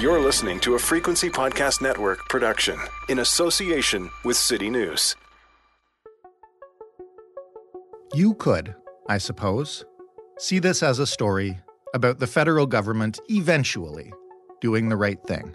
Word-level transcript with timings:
You're 0.00 0.20
listening 0.20 0.60
to 0.60 0.74
a 0.74 0.78
Frequency 0.78 1.28
Podcast 1.28 1.82
Network 1.82 2.28
production 2.28 2.78
in 3.08 3.18
association 3.18 4.10
with 4.24 4.36
City 4.36 4.70
News. 4.70 5.14
You 8.14 8.34
could, 8.34 8.74
I 9.08 9.18
suppose, 9.18 9.84
see 10.38 10.58
this 10.58 10.82
as 10.82 10.98
a 10.98 11.06
story 11.06 11.60
about 11.92 12.18
the 12.18 12.26
federal 12.26 12.66
government 12.66 13.20
eventually 13.28 14.12
doing 14.60 14.88
the 14.88 14.96
right 14.96 15.22
thing. 15.26 15.54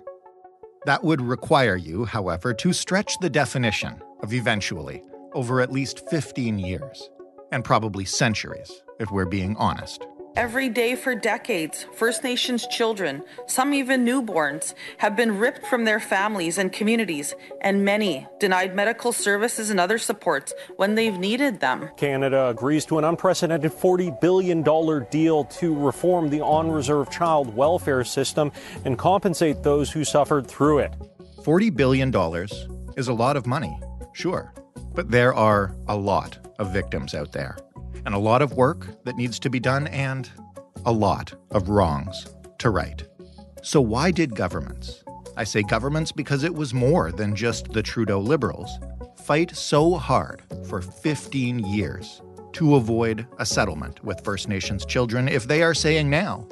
That 0.86 1.04
would 1.04 1.22
require 1.22 1.76
you, 1.76 2.06
however, 2.06 2.54
to 2.54 2.74
stretch 2.74 3.18
the 3.22 3.30
definition 3.30 4.02
of 4.22 4.34
eventually 4.34 5.02
over 5.34 5.62
at 5.62 5.72
least 5.72 6.08
15 6.10 6.60
years, 6.60 7.10
and 7.52 7.64
probably 7.64 8.06
centuries, 8.06 8.72
if 9.00 9.10
we're 9.10 9.26
being 9.26 9.56
honest. 9.58 10.06
Every 10.36 10.68
day 10.68 10.96
for 10.96 11.16
decades, 11.16 11.86
First 11.94 12.22
Nations 12.22 12.68
children, 12.68 13.24
some 13.48 13.74
even 13.74 14.04
newborns, 14.04 14.74
have 14.98 15.16
been 15.16 15.40
ripped 15.40 15.66
from 15.66 15.86
their 15.86 16.02
families 16.02 16.58
and 16.58 16.74
communities, 16.74 17.34
and 17.62 17.86
many 17.86 18.28
denied 18.38 18.76
medical 18.76 19.14
services 19.14 19.70
and 19.70 19.80
other 19.80 19.98
supports 19.98 20.54
when 20.76 20.96
they've 20.96 21.18
needed 21.18 21.62
them. 21.62 21.90
Canada 21.96 22.48
agrees 22.48 22.86
to 22.88 22.98
an 22.98 23.06
unprecedented 23.06 23.72
$40 23.72 24.20
billion 24.20 24.62
deal 25.10 25.46
to 25.46 25.74
reform 25.74 26.30
the 26.30 26.42
on 26.42 26.70
reserve 26.70 27.10
child 27.10 27.56
welfare 27.56 28.04
system 28.04 28.52
and 28.84 28.98
compensate 28.98 29.64
those 29.64 29.90
who 29.90 30.04
suffered 30.04 30.48
through 30.48 30.80
it. 30.80 30.94
$40 31.44 31.74
billion 31.74 32.14
is 32.98 33.08
a 33.08 33.14
lot 33.14 33.38
of 33.38 33.48
money, 33.48 33.80
sure, 34.12 34.54
but 34.94 35.10
there 35.10 35.34
are 35.34 35.74
a 35.88 35.96
lot 35.96 36.38
of 36.60 36.74
victims 36.74 37.16
out 37.16 37.32
there 37.32 37.58
and 38.06 38.14
a 38.14 38.20
lot 38.20 38.42
of 38.42 38.54
work 38.54 39.04
that 39.04 39.16
needs 39.16 39.40
to 39.40 39.50
be 39.50 39.60
done, 39.60 39.88
and 39.88 40.30
a 40.86 40.92
lot 40.92 41.34
of 41.52 41.70
wrongs 41.70 42.28
to 42.60 42.70
right. 42.70 43.04
So, 43.64 43.82
why 43.82 44.12
did 44.12 44.36
governments, 44.36 45.04
I 45.38 45.44
say 45.44 45.64
governments 45.64 46.12
because 46.12 46.44
it 46.44 46.54
was 46.54 46.74
more 46.74 47.12
than 47.12 47.36
just 47.36 47.72
the 47.74 47.84
Trudeau 47.84 48.20
Liberals, 48.20 48.80
fight 49.24 49.56
so 49.56 49.96
hard 49.96 50.44
for 50.68 50.82
15 50.82 51.60
years 51.60 52.22
to 52.54 52.76
avoid 52.76 53.28
a 53.40 53.46
settlement 53.46 54.04
with 54.04 54.24
First 54.24 54.48
Nations 54.48 54.86
children 54.86 55.28
if 55.28 55.48
they 55.48 55.64
are 55.64 55.74
saying 55.74 56.10
now 56.10 56.48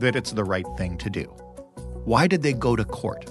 that 0.00 0.16
it's 0.16 0.32
the 0.32 0.44
right 0.44 0.66
thing 0.76 0.98
to 0.98 1.08
do? 1.08 1.24
Why 2.04 2.26
did 2.26 2.42
they 2.42 2.52
go 2.52 2.76
to 2.76 2.84
court 2.84 3.30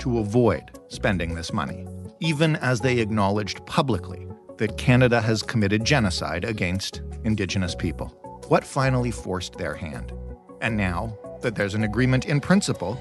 to 0.00 0.18
avoid 0.18 0.70
spending 0.88 1.34
this 1.34 1.52
money, 1.52 1.86
even 2.20 2.56
as 2.56 2.80
they 2.80 2.98
acknowledged 2.98 3.64
publicly 3.66 4.26
that 4.62 4.78
Canada 4.78 5.20
has 5.20 5.42
committed 5.42 5.84
genocide 5.84 6.44
against 6.44 7.02
Indigenous 7.24 7.74
people. 7.74 8.06
What 8.46 8.62
finally 8.62 9.10
forced 9.10 9.58
their 9.58 9.74
hand? 9.74 10.12
And 10.60 10.76
now 10.76 11.18
that 11.40 11.56
there's 11.56 11.74
an 11.74 11.82
agreement 11.82 12.26
in 12.26 12.38
principle, 12.38 12.96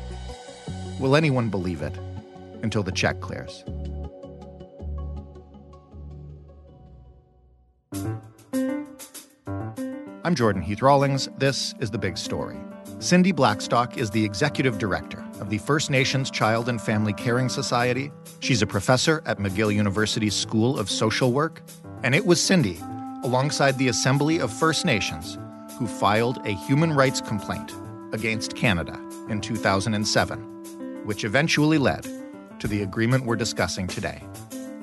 will 1.00 1.16
anyone 1.16 1.50
believe 1.50 1.84
it 1.84 1.96
until 2.64 2.82
the 2.82 2.92
check 2.92 3.22
clears? 3.22 3.64
I'm 10.24 10.34
Jordan 10.34 10.64
Heath 10.64 10.82
Rawlings. 10.82 11.30
This 11.38 11.76
is 11.80 11.92
The 11.92 12.00
Big 12.00 12.18
Story. 12.18 12.58
Cindy 12.98 13.32
Blackstock 13.32 14.00
is 14.00 14.10
the 14.10 14.26
executive 14.26 14.80
director 14.80 15.24
of 15.42 15.50
the 15.50 15.58
First 15.58 15.90
Nations 15.90 16.32
Child 16.32 16.70
and 16.70 16.80
Family 16.80 17.12
Caring 17.14 17.50
Society. 17.50 18.12
She's 18.40 18.62
a 18.62 18.68
professor 18.68 19.22
at 19.26 19.40
McGill 19.40 19.74
University's 19.74 20.36
School 20.36 20.80
of 20.80 20.90
Social 20.90 21.34
Work. 21.34 21.64
And 22.04 22.16
it 22.16 22.26
was 22.26 22.42
Cindy, 22.42 22.80
alongside 23.24 23.78
the 23.78 23.90
Assembly 23.90 24.40
of 24.40 24.54
First 24.54 24.86
Nations, 24.86 25.38
who 25.78 25.88
filed 25.88 26.38
a 26.46 26.52
human 26.52 26.94
rights 26.94 27.20
complaint 27.20 27.74
against 28.14 28.56
Canada 28.56 28.98
in 29.30 29.42
2007, 29.42 31.06
which 31.06 31.24
eventually 31.24 31.78
led 31.78 32.08
to 32.60 32.68
the 32.68 32.84
agreement 32.84 33.26
we're 33.26 33.36
discussing 33.36 33.88
today. 33.88 34.24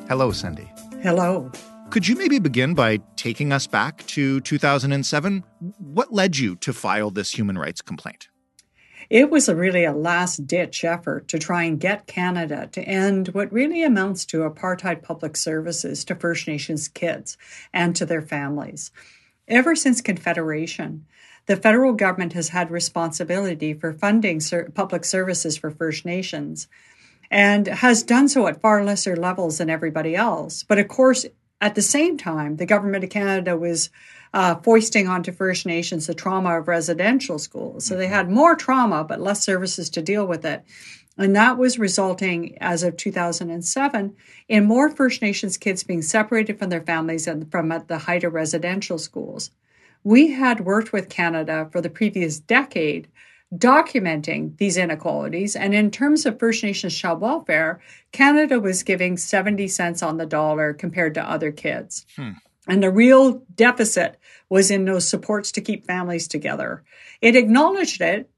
Hello, 0.08 0.32
Cindy. 0.32 0.70
Hello. 1.02 1.50
Could 1.90 2.06
you 2.06 2.16
maybe 2.16 2.38
begin 2.38 2.74
by 2.74 2.98
taking 3.16 3.52
us 3.52 3.66
back 3.66 4.04
to 4.08 4.40
2007? 4.40 5.44
What 5.78 6.12
led 6.12 6.36
you 6.36 6.56
to 6.56 6.72
file 6.72 7.10
this 7.10 7.30
human 7.30 7.56
rights 7.56 7.80
complaint? 7.80 8.28
It 9.10 9.30
was 9.30 9.48
a 9.48 9.56
really 9.56 9.84
a 9.84 9.92
last 9.92 10.46
ditch 10.46 10.84
effort 10.84 11.28
to 11.28 11.38
try 11.38 11.64
and 11.64 11.80
get 11.80 12.06
Canada 12.06 12.68
to 12.72 12.82
end 12.82 13.28
what 13.28 13.52
really 13.52 13.82
amounts 13.82 14.26
to 14.26 14.48
apartheid 14.48 15.02
public 15.02 15.36
services 15.36 16.04
to 16.04 16.14
First 16.14 16.46
Nations 16.46 16.88
kids 16.88 17.38
and 17.72 17.96
to 17.96 18.04
their 18.04 18.20
families. 18.20 18.90
Ever 19.46 19.74
since 19.74 20.02
Confederation, 20.02 21.06
the 21.46 21.56
federal 21.56 21.94
government 21.94 22.34
has 22.34 22.50
had 22.50 22.70
responsibility 22.70 23.72
for 23.72 23.94
funding 23.94 24.42
public 24.74 25.06
services 25.06 25.56
for 25.56 25.70
First 25.70 26.04
Nations 26.04 26.68
and 27.30 27.66
has 27.66 28.02
done 28.02 28.28
so 28.28 28.46
at 28.46 28.60
far 28.60 28.84
lesser 28.84 29.16
levels 29.16 29.56
than 29.56 29.70
everybody 29.70 30.14
else. 30.14 30.62
But 30.62 30.78
of 30.78 30.88
course, 30.88 31.24
at 31.62 31.74
the 31.74 31.82
same 31.82 32.18
time, 32.18 32.56
the 32.56 32.66
government 32.66 33.04
of 33.04 33.10
Canada 33.10 33.56
was 33.56 33.88
uh, 34.34 34.56
foisting 34.56 35.08
onto 35.08 35.32
First 35.32 35.66
Nations 35.66 36.06
the 36.06 36.14
trauma 36.14 36.58
of 36.58 36.68
residential 36.68 37.38
schools. 37.38 37.84
So 37.84 37.96
they 37.96 38.04
mm-hmm. 38.04 38.14
had 38.14 38.30
more 38.30 38.54
trauma, 38.54 39.04
but 39.04 39.20
less 39.20 39.44
services 39.44 39.90
to 39.90 40.02
deal 40.02 40.26
with 40.26 40.44
it. 40.44 40.64
And 41.16 41.34
that 41.34 41.58
was 41.58 41.78
resulting, 41.78 42.56
as 42.60 42.84
of 42.84 42.96
2007, 42.96 44.14
in 44.48 44.64
more 44.64 44.88
First 44.88 45.20
Nations 45.20 45.56
kids 45.56 45.82
being 45.82 46.02
separated 46.02 46.58
from 46.58 46.70
their 46.70 46.82
families 46.82 47.26
and 47.26 47.50
from 47.50 47.72
at 47.72 47.88
the 47.88 47.98
height 47.98 48.22
of 48.22 48.34
residential 48.34 48.98
schools. 48.98 49.50
We 50.04 50.30
had 50.30 50.60
worked 50.60 50.92
with 50.92 51.08
Canada 51.08 51.68
for 51.72 51.80
the 51.80 51.90
previous 51.90 52.38
decade 52.38 53.08
documenting 53.54 54.56
these 54.58 54.76
inequalities. 54.76 55.56
And 55.56 55.74
in 55.74 55.90
terms 55.90 56.26
of 56.26 56.38
First 56.38 56.62
Nations 56.62 56.96
child 56.96 57.20
welfare, 57.20 57.80
Canada 58.12 58.60
was 58.60 58.82
giving 58.82 59.16
70 59.16 59.68
cents 59.68 60.02
on 60.02 60.18
the 60.18 60.26
dollar 60.26 60.74
compared 60.74 61.14
to 61.14 61.28
other 61.28 61.50
kids. 61.50 62.04
Hmm. 62.16 62.32
And 62.68 62.82
the 62.82 62.90
real 62.90 63.42
deficit 63.54 64.18
was 64.48 64.70
in 64.70 64.84
those 64.84 65.08
supports 65.08 65.52
to 65.52 65.60
keep 65.60 65.86
families 65.86 66.28
together. 66.28 66.84
It 67.20 67.34
acknowledged 67.34 68.00
it. 68.00 68.30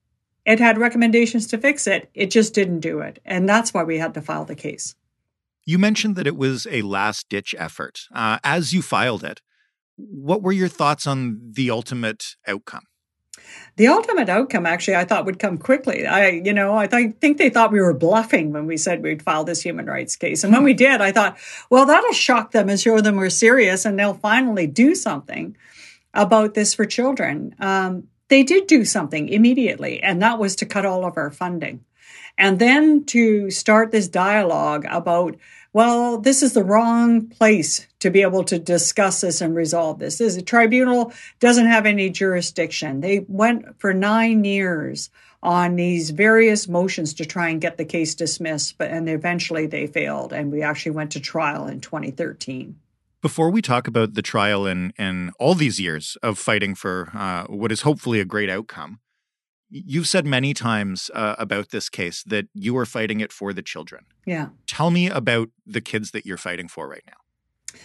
It 0.46 0.60
had 0.60 0.78
recommendations 0.78 1.48
to 1.48 1.58
fix 1.58 1.86
it. 1.86 2.08
It 2.14 2.30
just 2.30 2.54
didn't 2.54 2.80
do 2.80 3.00
it. 3.00 3.20
And 3.24 3.48
that's 3.48 3.74
why 3.74 3.82
we 3.82 3.98
had 3.98 4.14
to 4.14 4.22
file 4.22 4.44
the 4.44 4.54
case. 4.54 4.94
You 5.66 5.78
mentioned 5.78 6.16
that 6.16 6.26
it 6.26 6.36
was 6.36 6.66
a 6.70 6.82
last 6.82 7.28
ditch 7.28 7.54
effort. 7.58 8.02
Uh, 8.14 8.38
as 8.42 8.72
you 8.72 8.82
filed 8.82 9.22
it, 9.22 9.42
what 9.96 10.42
were 10.42 10.52
your 10.52 10.68
thoughts 10.68 11.06
on 11.06 11.52
the 11.52 11.70
ultimate 11.70 12.36
outcome? 12.46 12.84
The 13.76 13.88
ultimate 13.88 14.28
outcome, 14.28 14.66
actually, 14.66 14.96
I 14.96 15.04
thought 15.04 15.24
would 15.24 15.38
come 15.38 15.58
quickly. 15.58 16.06
I, 16.06 16.28
you 16.28 16.52
know, 16.52 16.76
I 16.76 16.86
th- 16.86 17.14
think 17.20 17.38
they 17.38 17.50
thought 17.50 17.72
we 17.72 17.80
were 17.80 17.94
bluffing 17.94 18.52
when 18.52 18.66
we 18.66 18.76
said 18.76 19.02
we'd 19.02 19.22
file 19.22 19.44
this 19.44 19.62
human 19.62 19.86
rights 19.86 20.16
case. 20.16 20.44
And 20.44 20.52
when 20.52 20.64
we 20.64 20.74
did, 20.74 21.00
I 21.00 21.12
thought, 21.12 21.38
well, 21.70 21.86
that'll 21.86 22.12
shock 22.12 22.52
them 22.52 22.68
and 22.68 22.78
show 22.80 23.00
them 23.00 23.16
we're 23.16 23.30
serious 23.30 23.84
and 23.84 23.98
they'll 23.98 24.14
finally 24.14 24.66
do 24.66 24.94
something 24.94 25.56
about 26.14 26.54
this 26.54 26.74
for 26.74 26.84
children. 26.84 27.54
Um, 27.58 28.08
they 28.28 28.42
did 28.42 28.66
do 28.66 28.84
something 28.84 29.28
immediately, 29.28 30.00
and 30.02 30.22
that 30.22 30.38
was 30.38 30.56
to 30.56 30.66
cut 30.66 30.86
all 30.86 31.04
of 31.04 31.16
our 31.16 31.30
funding. 31.30 31.84
And 32.38 32.58
then 32.58 33.04
to 33.06 33.50
start 33.50 33.90
this 33.90 34.08
dialogue 34.08 34.86
about 34.88 35.36
well, 35.72 36.18
this 36.18 36.42
is 36.42 36.52
the 36.52 36.64
wrong 36.64 37.28
place 37.28 37.86
to 38.00 38.10
be 38.10 38.22
able 38.22 38.44
to 38.44 38.58
discuss 38.58 39.20
this 39.20 39.40
and 39.40 39.54
resolve 39.54 39.98
this. 39.98 40.18
This 40.18 40.36
a 40.36 40.42
tribunal 40.42 41.12
doesn't 41.38 41.66
have 41.66 41.86
any 41.86 42.10
jurisdiction. 42.10 43.00
They 43.00 43.24
went 43.28 43.80
for 43.80 43.94
nine 43.94 44.44
years 44.44 45.10
on 45.42 45.76
these 45.76 46.10
various 46.10 46.68
motions 46.68 47.14
to 47.14 47.24
try 47.24 47.48
and 47.48 47.60
get 47.60 47.76
the 47.76 47.84
case 47.84 48.14
dismissed, 48.14 48.76
but 48.78 48.90
and 48.90 49.08
eventually 49.08 49.66
they 49.66 49.86
failed, 49.86 50.32
and 50.32 50.52
we 50.52 50.62
actually 50.62 50.92
went 50.92 51.12
to 51.12 51.20
trial 51.20 51.66
in 51.66 51.80
2013. 51.80 52.76
Before 53.22 53.50
we 53.50 53.62
talk 53.62 53.86
about 53.86 54.14
the 54.14 54.22
trial 54.22 54.66
and 54.66 54.92
and 54.98 55.30
all 55.38 55.54
these 55.54 55.78
years 55.80 56.16
of 56.22 56.38
fighting 56.38 56.74
for 56.74 57.10
uh, 57.14 57.44
what 57.44 57.72
is 57.72 57.82
hopefully 57.82 58.20
a 58.20 58.24
great 58.24 58.50
outcome, 58.50 59.00
You've 59.70 60.08
said 60.08 60.26
many 60.26 60.52
times 60.52 61.10
uh, 61.14 61.36
about 61.38 61.70
this 61.70 61.88
case 61.88 62.24
that 62.24 62.46
you 62.54 62.76
are 62.76 62.86
fighting 62.86 63.20
it 63.20 63.32
for 63.32 63.52
the 63.52 63.62
children. 63.62 64.04
Yeah. 64.26 64.48
Tell 64.66 64.90
me 64.90 65.08
about 65.08 65.48
the 65.64 65.80
kids 65.80 66.10
that 66.10 66.26
you're 66.26 66.36
fighting 66.36 66.68
for 66.68 66.88
right 66.88 67.04
now. 67.06 67.78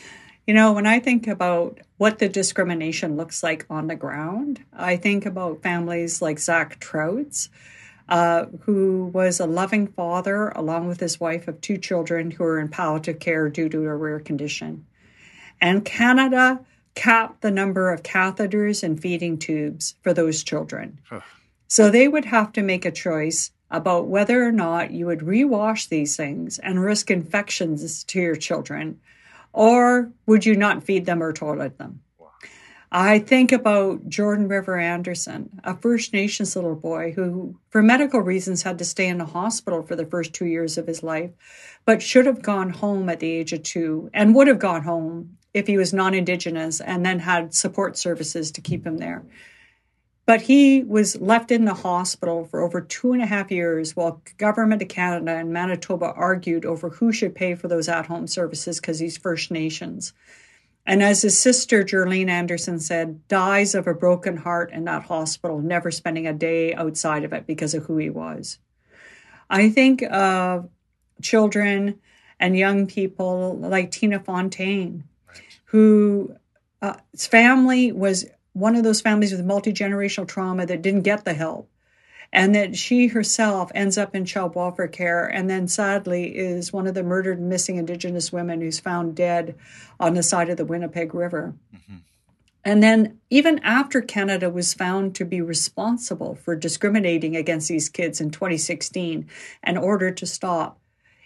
You 0.47 0.53
know, 0.53 0.73
when 0.73 0.85
I 0.85 0.99
think 0.99 1.27
about 1.27 1.79
what 1.97 2.19
the 2.19 2.29
discrimination 2.29 3.17
looks 3.17 3.41
like 3.41 3.65
on 3.69 3.87
the 3.87 3.95
ground, 3.95 4.63
I 4.73 4.95
think 4.95 5.25
about 5.25 5.63
families 5.63 6.21
like 6.21 6.37
Zach 6.37 6.79
Trouts, 6.79 7.49
uh, 8.09 8.45
who 8.61 9.05
was 9.13 9.39
a 9.39 9.47
loving 9.47 9.87
father 9.87 10.49
along 10.49 10.87
with 10.87 10.99
his 10.99 11.19
wife 11.19 11.47
of 11.47 11.61
two 11.61 11.77
children 11.77 12.29
who 12.29 12.43
are 12.43 12.59
in 12.59 12.69
palliative 12.69 13.19
care 13.19 13.49
due 13.49 13.69
to 13.69 13.85
a 13.85 13.95
rare 13.95 14.19
condition. 14.19 14.85
And 15.59 15.83
Canada 15.83 16.63
capped 16.93 17.41
the 17.41 17.51
number 17.51 17.91
of 17.91 18.03
catheters 18.03 18.83
and 18.83 19.01
feeding 19.01 19.37
tubes 19.37 19.95
for 20.03 20.13
those 20.13 20.43
children. 20.43 20.99
So 21.67 21.89
they 21.89 22.07
would 22.07 22.25
have 22.25 22.51
to 22.53 22.61
make 22.61 22.85
a 22.85 22.91
choice 22.91 23.51
about 23.71 24.07
whether 24.07 24.45
or 24.45 24.51
not 24.51 24.91
you 24.91 25.07
would 25.07 25.19
rewash 25.19 25.89
these 25.89 26.15
things 26.15 26.59
and 26.59 26.83
risk 26.83 27.09
infections 27.09 28.03
to 28.05 28.21
your 28.21 28.35
children, 28.35 28.99
or 29.53 30.11
would 30.25 30.45
you 30.45 30.55
not 30.55 30.83
feed 30.83 31.05
them 31.05 31.23
or 31.23 31.33
toilet 31.33 31.77
them? 31.77 32.01
I 32.91 33.19
think 33.19 33.51
about 33.51 34.07
Jordan 34.07 34.47
River 34.47 34.77
Anderson, 34.77 35.59
a 35.63 35.75
First 35.75 36.13
Nations 36.13 36.55
little 36.55 36.75
boy 36.75 37.11
who, 37.13 37.59
for 37.69 37.81
medical 37.81 38.21
reasons, 38.21 38.61
had 38.61 38.77
to 38.77 38.85
stay 38.85 39.07
in 39.07 39.19
a 39.19 39.25
hospital 39.25 39.81
for 39.81 39.95
the 39.95 40.05
first 40.05 40.33
two 40.33 40.45
years 40.45 40.77
of 40.77 40.87
his 40.87 41.03
life, 41.03 41.31
but 41.83 42.01
should 42.01 42.25
have 42.25 42.41
gone 42.41 42.69
home 42.69 43.09
at 43.09 43.19
the 43.19 43.29
age 43.29 43.51
of 43.51 43.63
two 43.63 44.09
and 44.13 44.33
would 44.35 44.47
have 44.47 44.59
gone 44.59 44.83
home 44.83 45.37
if 45.53 45.67
he 45.67 45.77
was 45.77 45.93
non 45.93 46.13
Indigenous 46.13 46.79
and 46.79 47.05
then 47.05 47.19
had 47.19 47.53
support 47.53 47.97
services 47.97 48.51
to 48.51 48.61
keep 48.61 48.85
him 48.85 48.97
there. 48.97 49.25
But 50.25 50.41
he 50.41 50.83
was 50.83 51.21
left 51.21 51.51
in 51.51 51.65
the 51.65 51.75
hospital 51.75 52.45
for 52.45 52.61
over 52.61 52.81
two 52.81 53.13
and 53.13 53.21
a 53.21 53.27
half 53.27 53.51
years 53.51 53.95
while 53.95 54.23
government 54.37 54.81
of 54.81 54.87
Canada 54.87 55.35
and 55.35 55.53
Manitoba 55.53 56.13
argued 56.15 56.65
over 56.65 56.89
who 56.89 57.11
should 57.11 57.35
pay 57.35 57.53
for 57.53 57.67
those 57.67 57.87
at-home 57.87 58.25
services 58.25 58.79
because 58.79 58.97
he's 58.97 59.17
First 59.17 59.51
Nations. 59.51 60.13
And 60.87 61.01
as 61.01 61.21
his 61.21 61.37
sister, 61.37 61.83
Jerlene 61.83 62.29
Anderson, 62.29 62.79
said, 62.79 63.27
dies 63.27 63.75
of 63.75 63.87
a 63.87 63.93
broken 63.93 64.37
heart 64.37 64.71
in 64.71 64.85
that 64.85 65.03
hospital, 65.03 65.59
never 65.59 65.91
spending 65.91 66.27
a 66.27 66.33
day 66.33 66.73
outside 66.73 67.23
of 67.23 67.33
it 67.33 67.47
because 67.47 67.73
of 67.73 67.85
who 67.85 67.97
he 67.97 68.09
was. 68.09 68.59
I 69.49 69.69
think 69.69 70.03
of 70.03 70.69
children 71.21 71.99
and 72.39 72.57
young 72.57 72.87
people 72.87 73.57
like 73.57 73.91
Tina 73.91 74.19
Fontaine, 74.19 75.03
who 75.65 76.35
uh, 76.81 76.97
family 77.17 77.91
was 77.91 78.25
one 78.55 78.75
of 78.75 78.83
those 78.83 79.01
families 79.01 79.31
with 79.31 79.45
multi 79.45 79.73
generational 79.73 80.27
trauma 80.27 80.65
that 80.65 80.81
didn't 80.81 81.01
get 81.01 81.25
the 81.25 81.33
help. 81.33 81.69
And 82.33 82.55
that 82.55 82.75
she 82.75 83.07
herself 83.07 83.71
ends 83.75 83.97
up 83.97 84.15
in 84.15 84.25
child 84.25 84.55
welfare 84.55 84.87
care 84.87 85.25
and 85.25 85.49
then 85.49 85.67
sadly 85.67 86.35
is 86.35 86.73
one 86.73 86.87
of 86.87 86.93
the 86.93 87.03
murdered 87.03 87.37
and 87.37 87.47
missing 87.47 87.77
indigenous 87.77 88.33
women 88.33 88.59
who's 88.59 88.79
found 88.79 89.15
dead 89.15 89.55
on 89.99 90.15
the 90.15 90.23
side 90.23 90.49
of 90.49 90.57
the 90.57 90.65
winnipeg 90.65 91.13
river. 91.13 91.53
Mm-hmm. 91.73 91.97
and 92.65 92.83
then 92.83 93.19
even 93.29 93.59
after 93.59 94.01
canada 94.01 94.49
was 94.49 94.73
found 94.73 95.15
to 95.15 95.23
be 95.23 95.39
responsible 95.39 96.35
for 96.35 96.57
discriminating 96.57 97.37
against 97.37 97.69
these 97.69 97.87
kids 97.87 98.19
in 98.19 98.31
2016 98.31 99.29
and 99.63 99.77
ordered 99.77 100.17
to 100.17 100.25
stop 100.25 100.79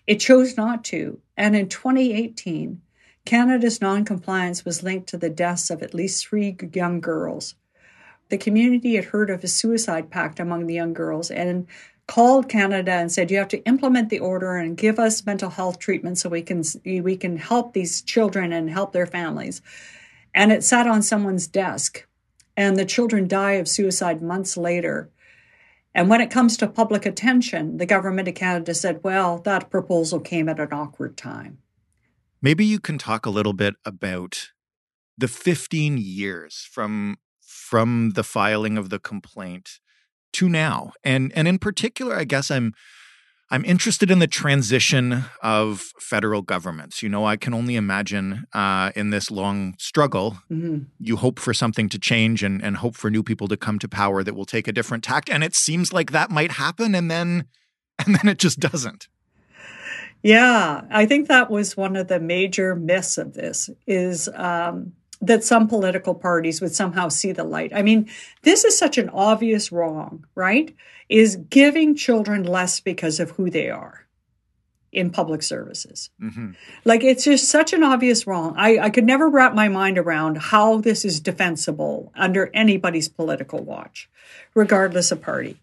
it 0.10 0.20
chose 0.20 0.58
not 0.58 0.84
to. 0.86 1.20
And 1.38 1.56
in 1.56 1.70
2018 1.70 2.82
canada's 3.30 3.80
noncompliance 3.80 4.66
was 4.66 4.84
linked 4.84 5.08
to 5.08 5.18
the 5.18 5.30
deaths 5.30 5.70
of 5.70 5.84
at 5.84 5.94
least 5.94 6.26
three 6.26 6.58
young 6.74 7.00
girls 7.00 7.56
the 8.30 8.38
community 8.38 8.96
had 8.96 9.06
heard 9.06 9.30
of 9.30 9.44
a 9.44 9.48
suicide 9.48 10.10
pact 10.10 10.40
among 10.40 10.66
the 10.66 10.74
young 10.74 10.94
girls 10.94 11.30
and 11.32 11.68
called 12.10 12.50
Canada 12.50 12.92
and 12.92 13.12
said, 13.12 13.30
"You 13.30 13.38
have 13.38 13.50
to 13.50 13.64
implement 13.66 14.10
the 14.10 14.18
order 14.18 14.56
and 14.56 14.76
give 14.76 14.98
us 14.98 15.28
mental 15.28 15.52
health 15.52 15.78
treatment 15.78 16.18
so 16.18 16.28
we 16.28 16.42
can 16.42 16.64
we 16.84 17.16
can 17.16 17.38
help 17.38 17.74
these 17.74 18.02
children 18.02 18.52
and 18.52 18.68
help 18.68 18.94
their 18.94 19.06
families." 19.06 19.62
And 20.34 20.52
it 20.52 20.64
sat 20.64 20.88
on 20.88 21.04
someone's 21.04 21.46
desk, 21.46 22.08
and 22.58 22.78
the 22.78 22.86
children 22.86 23.28
die 23.28 23.54
of 23.54 23.68
suicide 23.68 24.24
months 24.24 24.58
later. 24.58 25.10
And 25.94 26.10
when 26.10 26.20
it 26.20 26.32
comes 26.32 26.58
to 26.58 26.68
public 26.68 27.06
attention, 27.06 27.78
the 27.78 27.86
government 27.86 28.28
of 28.28 28.34
Canada 28.34 28.74
said, 28.74 29.04
"Well, 29.04 29.38
that 29.40 29.70
proposal 29.70 30.20
came 30.20 30.50
at 30.50 30.60
an 30.60 30.74
awkward 30.74 31.16
time." 31.16 31.60
Maybe 32.42 32.66
you 32.66 32.80
can 32.80 32.98
talk 32.98 33.26
a 33.26 33.30
little 33.30 33.54
bit 33.54 33.76
about 33.86 34.50
the 35.18 35.28
15 35.28 35.98
years 35.98 36.68
from 36.72 37.18
from 37.42 38.12
the 38.12 38.24
filing 38.24 38.78
of 38.78 38.90
the 38.90 39.00
complaint 39.00 39.80
to 40.34 40.48
now. 40.48 40.94
And 41.04 41.32
and 41.36 41.48
in 41.48 41.60
particular, 41.60 42.16
I 42.16 42.24
guess 42.24 42.50
I'm 42.50 42.74
I'm 43.52 43.66
interested 43.66 44.12
in 44.12 44.20
the 44.20 44.28
transition 44.28 45.26
of 45.42 45.92
federal 46.00 46.44
governments. 46.44 47.02
You 47.02 47.10
know, 47.10 47.26
I 47.26 47.36
can 47.36 47.54
only 47.54 47.76
imagine 47.76 48.46
uh, 48.54 48.92
in 48.96 49.10
this 49.10 49.32
long 49.32 49.74
struggle, 49.80 50.38
mm-hmm. 50.52 50.84
you 51.00 51.16
hope 51.18 51.40
for 51.40 51.54
something 51.54 51.90
to 51.90 51.98
change 51.98 52.44
and, 52.44 52.64
and 52.64 52.78
hope 52.78 52.96
for 52.96 53.10
new 53.10 53.24
people 53.24 53.48
to 53.48 53.58
come 53.58 53.80
to 53.80 53.90
power 53.90 54.24
that 54.24 54.36
will 54.36 54.46
take 54.46 54.68
a 54.68 54.72
different 54.72 55.04
tact. 55.04 55.32
And 55.32 55.44
it 55.44 55.56
seems 55.56 55.92
like 55.92 56.12
that 56.12 56.30
might 56.30 56.52
happen, 56.54 56.94
and 56.94 57.10
then 57.10 57.46
and 58.06 58.16
then 58.16 58.30
it 58.30 58.38
just 58.38 58.60
doesn't. 58.60 59.08
Yeah, 60.22 60.82
I 60.90 61.06
think 61.06 61.28
that 61.28 61.50
was 61.50 61.78
one 61.78 61.96
of 61.96 62.08
the 62.08 62.20
major 62.20 62.76
myths 62.76 63.18
of 63.18 63.34
this 63.34 63.70
is 63.88 64.30
um, 64.34 64.94
that 65.22 65.44
some 65.44 65.68
political 65.68 66.14
parties 66.14 66.62
would 66.62 66.76
somehow 66.76 67.10
see 67.10 67.32
the 67.32 67.44
light. 67.44 67.72
I 67.74 67.82
mean, 67.82 68.10
this 68.44 68.66
is 68.66 68.78
such 68.78 68.98
an 68.98 69.10
obvious 69.10 69.72
wrong, 69.72 70.26
right? 70.36 70.76
Is 71.08 71.38
giving 71.38 71.96
children 71.96 72.44
less 72.44 72.80
because 72.80 73.20
of 73.20 73.32
who 73.32 73.50
they 73.50 73.70
are 73.70 74.06
in 74.92 75.12
public 75.12 75.44
services. 75.44 76.10
Mm-hmm. 76.22 76.52
Like 76.84 77.04
it's 77.04 77.24
just 77.24 77.48
such 77.48 77.74
an 77.74 77.84
obvious 77.84 78.26
wrong. 78.26 78.56
I, 78.58 78.80
I 78.80 78.90
could 78.90 79.06
never 79.06 79.30
wrap 79.30 79.54
my 79.54 79.68
mind 79.68 79.98
around 79.98 80.38
how 80.38 80.80
this 80.82 81.06
is 81.06 81.20
defensible 81.20 82.12
under 82.16 82.50
anybody's 82.54 83.08
political 83.08 83.64
watch, 83.64 84.10
regardless 84.56 85.12
of 85.12 85.22
party. 85.22 85.58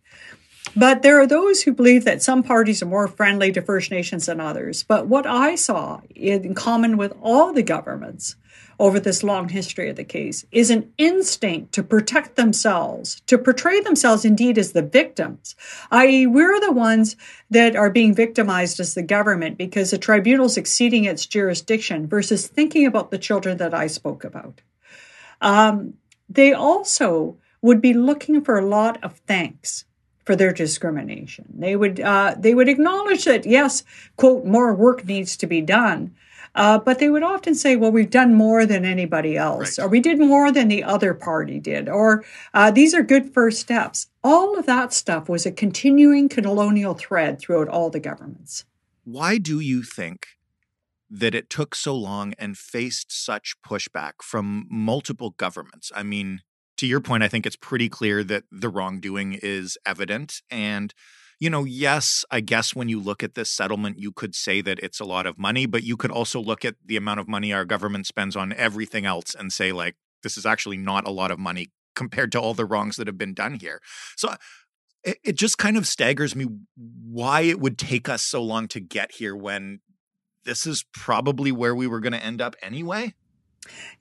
But 0.78 1.00
there 1.00 1.18
are 1.18 1.26
those 1.26 1.62
who 1.62 1.72
believe 1.72 2.04
that 2.04 2.22
some 2.22 2.42
parties 2.42 2.82
are 2.82 2.86
more 2.86 3.08
friendly 3.08 3.50
to 3.52 3.62
First 3.62 3.90
Nations 3.90 4.26
than 4.26 4.40
others. 4.40 4.82
But 4.82 5.06
what 5.06 5.26
I 5.26 5.54
saw 5.54 6.02
in 6.14 6.54
common 6.54 6.98
with 6.98 7.14
all 7.22 7.54
the 7.54 7.62
governments 7.62 8.36
over 8.78 9.00
this 9.00 9.22
long 9.22 9.48
history 9.48 9.88
of 9.88 9.96
the 9.96 10.04
case 10.04 10.44
is 10.52 10.68
an 10.68 10.92
instinct 10.98 11.72
to 11.72 11.82
protect 11.82 12.36
themselves, 12.36 13.22
to 13.26 13.38
portray 13.38 13.80
themselves 13.80 14.26
indeed 14.26 14.58
as 14.58 14.72
the 14.72 14.82
victims, 14.82 15.56
i.e., 15.90 16.26
we're 16.26 16.60
the 16.60 16.72
ones 16.72 17.16
that 17.48 17.74
are 17.74 17.88
being 17.88 18.14
victimized 18.14 18.78
as 18.78 18.92
the 18.92 19.02
government 19.02 19.56
because 19.56 19.92
the 19.92 19.98
tribunal's 19.98 20.58
exceeding 20.58 21.04
its 21.04 21.24
jurisdiction 21.24 22.06
versus 22.06 22.48
thinking 22.48 22.84
about 22.84 23.10
the 23.10 23.16
children 23.16 23.56
that 23.56 23.72
I 23.72 23.86
spoke 23.86 24.24
about. 24.24 24.60
Um, 25.40 25.94
they 26.28 26.52
also 26.52 27.38
would 27.62 27.80
be 27.80 27.94
looking 27.94 28.44
for 28.44 28.58
a 28.58 28.66
lot 28.66 29.02
of 29.02 29.14
thanks 29.20 29.85
for 30.26 30.36
their 30.36 30.52
discrimination. 30.52 31.46
They 31.56 31.76
would 31.76 32.00
uh, 32.00 32.34
they 32.36 32.54
would 32.54 32.68
acknowledge 32.68 33.24
that 33.24 33.46
yes, 33.46 33.84
quote, 34.16 34.44
more 34.44 34.74
work 34.74 35.06
needs 35.06 35.36
to 35.38 35.46
be 35.46 35.62
done, 35.62 36.14
uh, 36.56 36.78
but 36.78 36.98
they 36.98 37.08
would 37.08 37.22
often 37.22 37.54
say, 37.54 37.76
well, 37.76 37.92
we've 37.92 38.10
done 38.10 38.34
more 38.34 38.66
than 38.66 38.84
anybody 38.84 39.36
else, 39.36 39.78
right. 39.78 39.84
or 39.84 39.88
we 39.88 40.00
did 40.00 40.18
more 40.18 40.50
than 40.50 40.68
the 40.68 40.82
other 40.82 41.14
party 41.14 41.60
did, 41.60 41.88
or 41.88 42.24
uh, 42.52 42.70
these 42.70 42.92
are 42.92 43.02
good 43.02 43.32
first 43.32 43.60
steps. 43.60 44.08
All 44.24 44.58
of 44.58 44.66
that 44.66 44.92
stuff 44.92 45.28
was 45.28 45.46
a 45.46 45.52
continuing 45.52 46.28
colonial 46.28 46.94
thread 46.94 47.38
throughout 47.38 47.68
all 47.68 47.88
the 47.88 48.00
governments. 48.00 48.64
Why 49.04 49.38
do 49.38 49.60
you 49.60 49.84
think 49.84 50.26
that 51.08 51.36
it 51.36 51.48
took 51.48 51.76
so 51.76 51.94
long 51.94 52.34
and 52.36 52.58
faced 52.58 53.12
such 53.12 53.54
pushback 53.64 54.14
from 54.22 54.66
multiple 54.68 55.30
governments? 55.30 55.92
I 55.94 56.02
mean, 56.02 56.40
to 56.78 56.86
your 56.86 57.00
point, 57.00 57.22
I 57.22 57.28
think 57.28 57.46
it's 57.46 57.56
pretty 57.56 57.88
clear 57.88 58.22
that 58.24 58.44
the 58.50 58.68
wrongdoing 58.68 59.38
is 59.42 59.78
evident. 59.86 60.42
And 60.50 60.92
you 61.38 61.50
know, 61.50 61.64
yes, 61.64 62.24
I 62.30 62.40
guess 62.40 62.74
when 62.74 62.88
you 62.88 62.98
look 62.98 63.22
at 63.22 63.34
this 63.34 63.50
settlement, 63.50 63.98
you 63.98 64.10
could 64.10 64.34
say 64.34 64.62
that 64.62 64.78
it's 64.78 65.00
a 65.00 65.04
lot 65.04 65.26
of 65.26 65.38
money, 65.38 65.66
but 65.66 65.82
you 65.82 65.96
could 65.96 66.10
also 66.10 66.40
look 66.40 66.64
at 66.64 66.76
the 66.84 66.96
amount 66.96 67.20
of 67.20 67.28
money 67.28 67.52
our 67.52 67.66
government 67.66 68.06
spends 68.06 68.36
on 68.36 68.54
everything 68.54 69.04
else 69.04 69.34
and 69.34 69.52
say, 69.52 69.70
like, 69.70 69.96
this 70.22 70.38
is 70.38 70.46
actually 70.46 70.78
not 70.78 71.06
a 71.06 71.10
lot 71.10 71.30
of 71.30 71.38
money 71.38 71.68
compared 71.94 72.32
to 72.32 72.40
all 72.40 72.54
the 72.54 72.64
wrongs 72.64 72.96
that 72.96 73.06
have 73.06 73.18
been 73.18 73.34
done 73.34 73.58
here. 73.60 73.80
So 74.16 74.34
it, 75.04 75.36
just 75.36 75.58
kind 75.58 75.76
of 75.76 75.86
staggers 75.86 76.34
me 76.34 76.46
why 76.76 77.42
it 77.42 77.60
would 77.60 77.78
take 77.78 78.08
us 78.08 78.22
so 78.22 78.42
long 78.42 78.66
to 78.68 78.80
get 78.80 79.12
here 79.12 79.36
when 79.36 79.80
this 80.44 80.66
is 80.66 80.84
probably 80.92 81.52
where 81.52 81.74
we 81.74 81.86
were 81.86 82.00
going 82.00 82.12
to 82.12 82.24
end 82.24 82.40
up 82.40 82.56
anyway. 82.62 83.14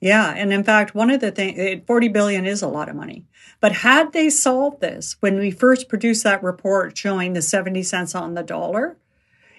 Yeah, 0.00 0.32
and 0.36 0.52
in 0.52 0.64
fact, 0.64 0.94
one 0.94 1.10
of 1.10 1.20
the 1.20 1.30
things, 1.30 1.82
40 1.86 2.08
billion 2.08 2.46
is 2.46 2.62
a 2.62 2.68
lot 2.68 2.88
of 2.88 2.96
money. 2.96 3.24
But 3.60 3.72
had 3.72 4.12
they 4.12 4.30
solved 4.30 4.80
this 4.80 5.16
when 5.20 5.38
we 5.38 5.50
first 5.50 5.88
produced 5.88 6.24
that 6.24 6.42
report 6.42 6.96
showing 6.96 7.32
the 7.32 7.42
70 7.42 7.82
cents 7.82 8.14
on 8.14 8.34
the 8.34 8.42
dollar, 8.42 8.96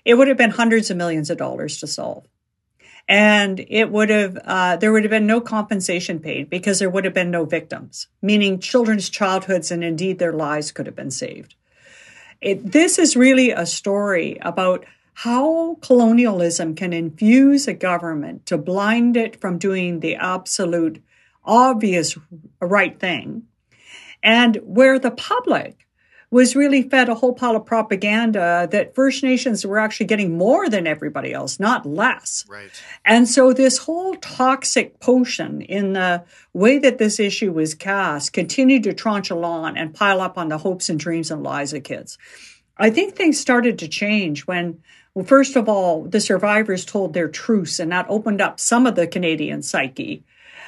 it 0.06 0.16
would 0.16 0.28
have 0.28 0.38
been 0.38 0.52
hundreds 0.52 0.90
of 0.90 0.98
millions 0.98 1.30
of 1.30 1.38
dollars 1.38 1.80
to 1.80 1.88
solve. 1.88 2.26
And 3.10 3.66
it 3.70 3.90
would 3.90 4.10
have, 4.10 4.38
uh, 4.44 4.76
there 4.76 4.92
would 4.92 5.04
have 5.04 5.12
been 5.12 5.28
no 5.28 5.40
compensation 5.40 6.20
paid 6.20 6.50
because 6.50 6.80
there 6.80 6.90
would 6.90 7.06
have 7.06 7.14
been 7.14 7.32
no 7.32 7.46
victims, 7.46 8.08
meaning 8.22 8.60
children's 8.60 9.10
childhoods 9.10 9.72
and 9.72 9.84
indeed 9.84 10.20
their 10.20 10.34
lives 10.34 10.72
could 10.72 10.86
have 10.86 10.96
been 10.96 11.12
saved. 11.12 11.56
It, 12.42 12.72
this 12.72 13.00
is 13.00 13.16
really 13.16 13.52
a 13.52 13.66
story 13.66 14.38
about 14.42 14.86
how 15.22 15.76
colonialism 15.82 16.76
can 16.76 16.94
infuse 16.94 17.68
a 17.68 17.74
government 17.74 18.46
to 18.46 18.56
blind 18.56 19.18
it 19.18 19.42
from 19.42 19.58
doing 19.58 20.00
the 20.00 20.16
absolute 20.16 21.04
obvious 21.44 22.16
right 22.62 23.00
thing, 23.00 23.42
and 24.22 24.58
where 24.58 25.00
the 25.00 25.10
public 25.10 25.88
was 26.30 26.56
really 26.56 26.84
fed 26.84 27.10
a 27.10 27.16
whole 27.16 27.34
pile 27.34 27.56
of 27.56 27.66
propaganda 27.66 28.68
that 28.70 28.94
First 28.94 29.24
Nations 29.24 29.66
were 29.66 29.80
actually 29.80 30.06
getting 30.06 30.38
more 30.38 30.70
than 30.70 30.86
everybody 30.86 31.34
else, 31.34 31.60
not 31.60 31.84
less. 31.84 32.46
Right. 32.48 32.70
And 33.04 33.28
so 33.28 33.54
this 33.54 33.80
whole 33.80 34.14
toxic 34.18 35.00
potion 35.00 35.62
in 35.62 35.94
the 35.94 36.26
way 36.54 36.78
that 36.78 37.00
this 37.00 37.20
issue 37.20 37.52
was 37.52 37.74
cast 37.74 38.34
continued 38.34 38.84
to 38.84 38.94
tranche 38.94 39.32
along 39.32 39.78
and 39.78 39.96
pile 39.96 40.22
up 40.22 40.38
on 40.38 40.50
the 40.50 40.60
hopes 40.60 40.90
and 40.90 41.00
dreams 41.00 41.32
and 41.32 41.42
lies 41.42 41.74
of 41.74 41.82
kids. 41.82 42.20
I 42.78 42.92
think 42.92 43.16
things 43.16 43.40
started 43.40 43.80
to 43.80 43.88
change 43.88 44.46
when 44.46 44.84
well, 45.18 45.26
first 45.26 45.56
of 45.56 45.68
all, 45.68 46.04
the 46.04 46.22
survivors 46.22 46.86
told 46.86 47.14
their 47.16 47.28
truths, 47.28 47.80
and 47.80 47.92
that 47.92 48.06
opened 48.08 48.40
up 48.40 48.60
some 48.60 48.86
of 48.86 48.94
the 48.94 49.08
Canadian 49.08 49.64
psyche. 49.64 50.24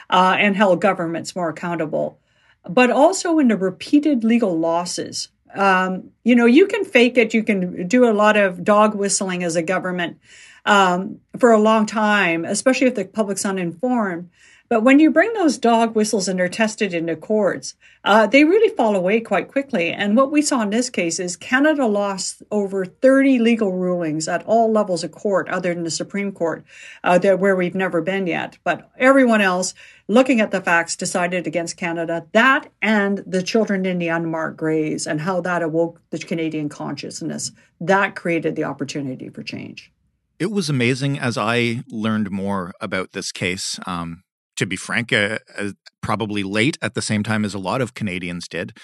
uh, 0.09 0.35
and 0.39 0.55
held 0.55 0.81
governments 0.81 1.35
more 1.35 1.49
accountable, 1.49 2.19
but 2.67 2.89
also 2.89 3.39
in 3.39 3.47
the 3.47 3.57
repeated 3.57 4.23
legal 4.23 4.57
losses. 4.57 5.29
Um, 5.53 6.11
you 6.23 6.35
know, 6.35 6.45
you 6.45 6.67
can 6.67 6.83
fake 6.83 7.17
it, 7.17 7.33
you 7.33 7.43
can 7.43 7.87
do 7.87 8.09
a 8.09 8.13
lot 8.13 8.37
of 8.37 8.63
dog 8.63 8.95
whistling 8.95 9.43
as 9.43 9.55
a 9.55 9.61
government 9.61 10.19
um, 10.65 11.19
for 11.39 11.51
a 11.51 11.59
long 11.59 11.85
time, 11.85 12.45
especially 12.45 12.87
if 12.87 12.95
the 12.95 13.05
public's 13.05 13.45
uninformed. 13.45 14.29
But 14.69 14.83
when 14.83 14.99
you 14.99 15.09
bring 15.09 15.33
those 15.33 15.57
dog 15.57 15.95
whistles 15.95 16.27
and 16.27 16.37
they're 16.37 16.47
tested 16.47 16.93
in 16.93 17.07
the 17.07 17.15
courts, 17.15 17.73
uh, 18.03 18.27
they 18.27 18.43
really 18.43 18.73
fall 18.75 18.95
away 18.95 19.19
quite 19.19 19.47
quickly. 19.47 19.91
And 19.91 20.15
what 20.15 20.31
we 20.31 20.43
saw 20.43 20.61
in 20.61 20.69
this 20.69 20.91
case 20.91 21.19
is 21.19 21.35
Canada 21.35 21.87
lost 21.87 22.43
over 22.51 22.85
30 22.85 23.39
legal 23.39 23.73
rulings 23.73 24.27
at 24.27 24.45
all 24.45 24.71
levels 24.71 25.03
of 25.03 25.09
court, 25.09 25.49
other 25.49 25.73
than 25.73 25.85
the 25.85 25.89
Supreme 25.89 26.31
Court, 26.31 26.63
uh, 27.03 27.17
that, 27.17 27.39
where 27.39 27.55
we've 27.55 27.73
never 27.73 27.99
been 27.99 28.27
yet. 28.27 28.59
But 28.63 28.91
everyone 28.99 29.41
else, 29.41 29.73
looking 30.07 30.39
at 30.39 30.51
the 30.51 30.61
facts, 30.61 30.95
decided 30.95 31.47
against 31.47 31.75
Canada. 31.75 32.27
That 32.33 32.71
and 32.79 33.23
the 33.25 33.41
children 33.41 33.87
in 33.87 33.97
the 33.97 34.09
unmarked 34.09 34.57
graves 34.57 35.07
and 35.07 35.21
how 35.21 35.41
that 35.41 35.63
awoke 35.63 35.99
the 36.11 36.19
Canadian 36.19 36.69
consciousness, 36.69 37.51
that 37.81 38.15
created 38.15 38.55
the 38.55 38.65
opportunity 38.65 39.29
for 39.29 39.41
change. 39.41 39.91
It 40.37 40.51
was 40.51 40.69
amazing 40.69 41.17
as 41.17 41.39
I 41.39 41.83
learned 41.89 42.29
more 42.29 42.71
about 42.79 43.13
this 43.13 43.31
case. 43.31 43.79
Um, 43.87 44.23
to 44.59 44.65
be 44.65 44.75
frank, 44.75 45.11
uh, 45.11 45.39
uh, 45.57 45.71
probably 46.01 46.43
late 46.43 46.77
at 46.81 46.93
the 46.93 47.01
same 47.01 47.23
time 47.23 47.43
as 47.43 47.53
a 47.53 47.59
lot 47.59 47.81
of 47.81 47.93
Canadians 47.93 48.47
did, 48.47 48.77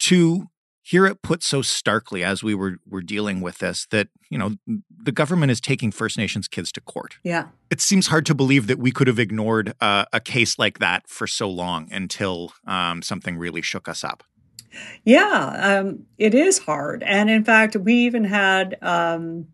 to 0.00 0.48
hear 0.86 1.04
it 1.04 1.20
put 1.20 1.42
so 1.42 1.62
starkly 1.62 2.22
as 2.22 2.44
we 2.44 2.54
were 2.54 2.76
were 2.86 3.02
dealing 3.02 3.40
with 3.40 3.58
this 3.58 3.86
that 3.90 4.06
you 4.30 4.38
know 4.38 4.54
the 4.88 5.10
government 5.10 5.50
is 5.50 5.60
taking 5.60 5.90
First 5.90 6.16
Nations 6.16 6.46
kids 6.46 6.70
to 6.72 6.80
court. 6.80 7.16
Yeah, 7.24 7.48
it 7.70 7.80
seems 7.80 8.06
hard 8.08 8.26
to 8.26 8.34
believe 8.34 8.66
that 8.68 8.78
we 8.78 8.92
could 8.92 9.08
have 9.08 9.18
ignored 9.18 9.74
uh, 9.80 10.04
a 10.12 10.20
case 10.20 10.58
like 10.58 10.78
that 10.78 11.08
for 11.08 11.26
so 11.26 11.50
long 11.50 11.88
until 11.90 12.52
um, 12.66 13.02
something 13.02 13.36
really 13.36 13.62
shook 13.62 13.88
us 13.88 14.04
up. 14.04 14.22
Yeah, 15.04 15.78
um, 15.80 16.04
it 16.18 16.34
is 16.34 16.58
hard, 16.58 17.02
and 17.02 17.30
in 17.30 17.44
fact, 17.44 17.76
we 17.76 17.94
even 17.94 18.24
had 18.24 18.76
um, 18.82 19.46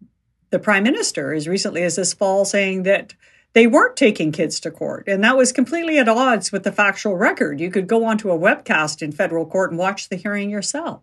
the 0.50 0.58
prime 0.58 0.82
minister 0.82 1.32
as 1.32 1.48
recently 1.48 1.82
as 1.82 1.96
this 1.96 2.12
fall 2.12 2.44
saying 2.44 2.82
that 2.82 3.14
they 3.52 3.66
weren't 3.66 3.96
taking 3.96 4.32
kids 4.32 4.60
to 4.60 4.70
court. 4.70 5.08
And 5.08 5.22
that 5.24 5.36
was 5.36 5.52
completely 5.52 5.98
at 5.98 6.08
odds 6.08 6.52
with 6.52 6.64
the 6.64 6.72
factual 6.72 7.16
record. 7.16 7.60
You 7.60 7.70
could 7.70 7.86
go 7.86 8.04
onto 8.04 8.30
a 8.30 8.38
webcast 8.38 9.02
in 9.02 9.12
federal 9.12 9.46
court 9.46 9.70
and 9.70 9.78
watch 9.78 10.08
the 10.08 10.16
hearing 10.16 10.50
yourself. 10.50 11.02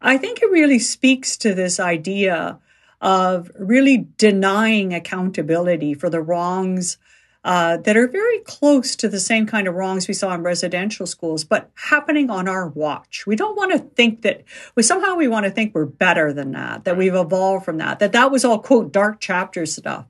I 0.00 0.16
think 0.16 0.40
it 0.40 0.50
really 0.50 0.78
speaks 0.78 1.36
to 1.38 1.54
this 1.54 1.78
idea 1.78 2.58
of 3.00 3.50
really 3.58 4.06
denying 4.16 4.94
accountability 4.94 5.94
for 5.94 6.10
the 6.10 6.20
wrongs 6.20 6.98
uh, 7.42 7.78
that 7.78 7.96
are 7.96 8.06
very 8.06 8.38
close 8.40 8.94
to 8.96 9.08
the 9.08 9.20
same 9.20 9.46
kind 9.46 9.66
of 9.66 9.74
wrongs 9.74 10.06
we 10.06 10.14
saw 10.14 10.34
in 10.34 10.42
residential 10.42 11.06
schools, 11.06 11.42
but 11.42 11.70
happening 11.74 12.28
on 12.28 12.46
our 12.46 12.68
watch. 12.68 13.26
We 13.26 13.34
don't 13.34 13.56
want 13.56 13.72
to 13.72 13.78
think 13.78 14.22
that 14.22 14.44
we 14.74 14.82
somehow 14.82 15.14
we 15.14 15.28
want 15.28 15.44
to 15.46 15.50
think 15.50 15.74
we're 15.74 15.86
better 15.86 16.34
than 16.34 16.52
that, 16.52 16.84
that 16.84 16.98
we've 16.98 17.14
evolved 17.14 17.64
from 17.64 17.78
that, 17.78 17.98
that 18.00 18.12
that 18.12 18.30
was 18.30 18.44
all 18.44 18.58
quote 18.58 18.92
dark 18.92 19.20
chapter 19.20 19.64
stuff. 19.64 20.04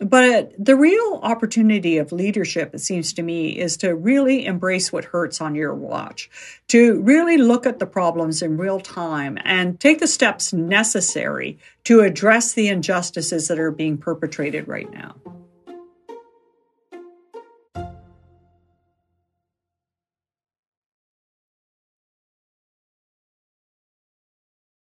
But 0.00 0.52
the 0.56 0.76
real 0.76 1.18
opportunity 1.24 1.98
of 1.98 2.12
leadership, 2.12 2.72
it 2.72 2.78
seems 2.78 3.12
to 3.14 3.22
me, 3.22 3.58
is 3.58 3.76
to 3.78 3.96
really 3.96 4.46
embrace 4.46 4.92
what 4.92 5.04
hurts 5.04 5.40
on 5.40 5.56
your 5.56 5.74
watch, 5.74 6.30
to 6.68 7.00
really 7.02 7.36
look 7.36 7.66
at 7.66 7.80
the 7.80 7.86
problems 7.86 8.40
in 8.40 8.56
real 8.56 8.78
time 8.78 9.38
and 9.44 9.80
take 9.80 9.98
the 9.98 10.06
steps 10.06 10.52
necessary 10.52 11.58
to 11.84 12.00
address 12.00 12.52
the 12.52 12.68
injustices 12.68 13.48
that 13.48 13.58
are 13.58 13.72
being 13.72 13.98
perpetrated 13.98 14.68
right 14.68 14.90
now. 14.92 15.16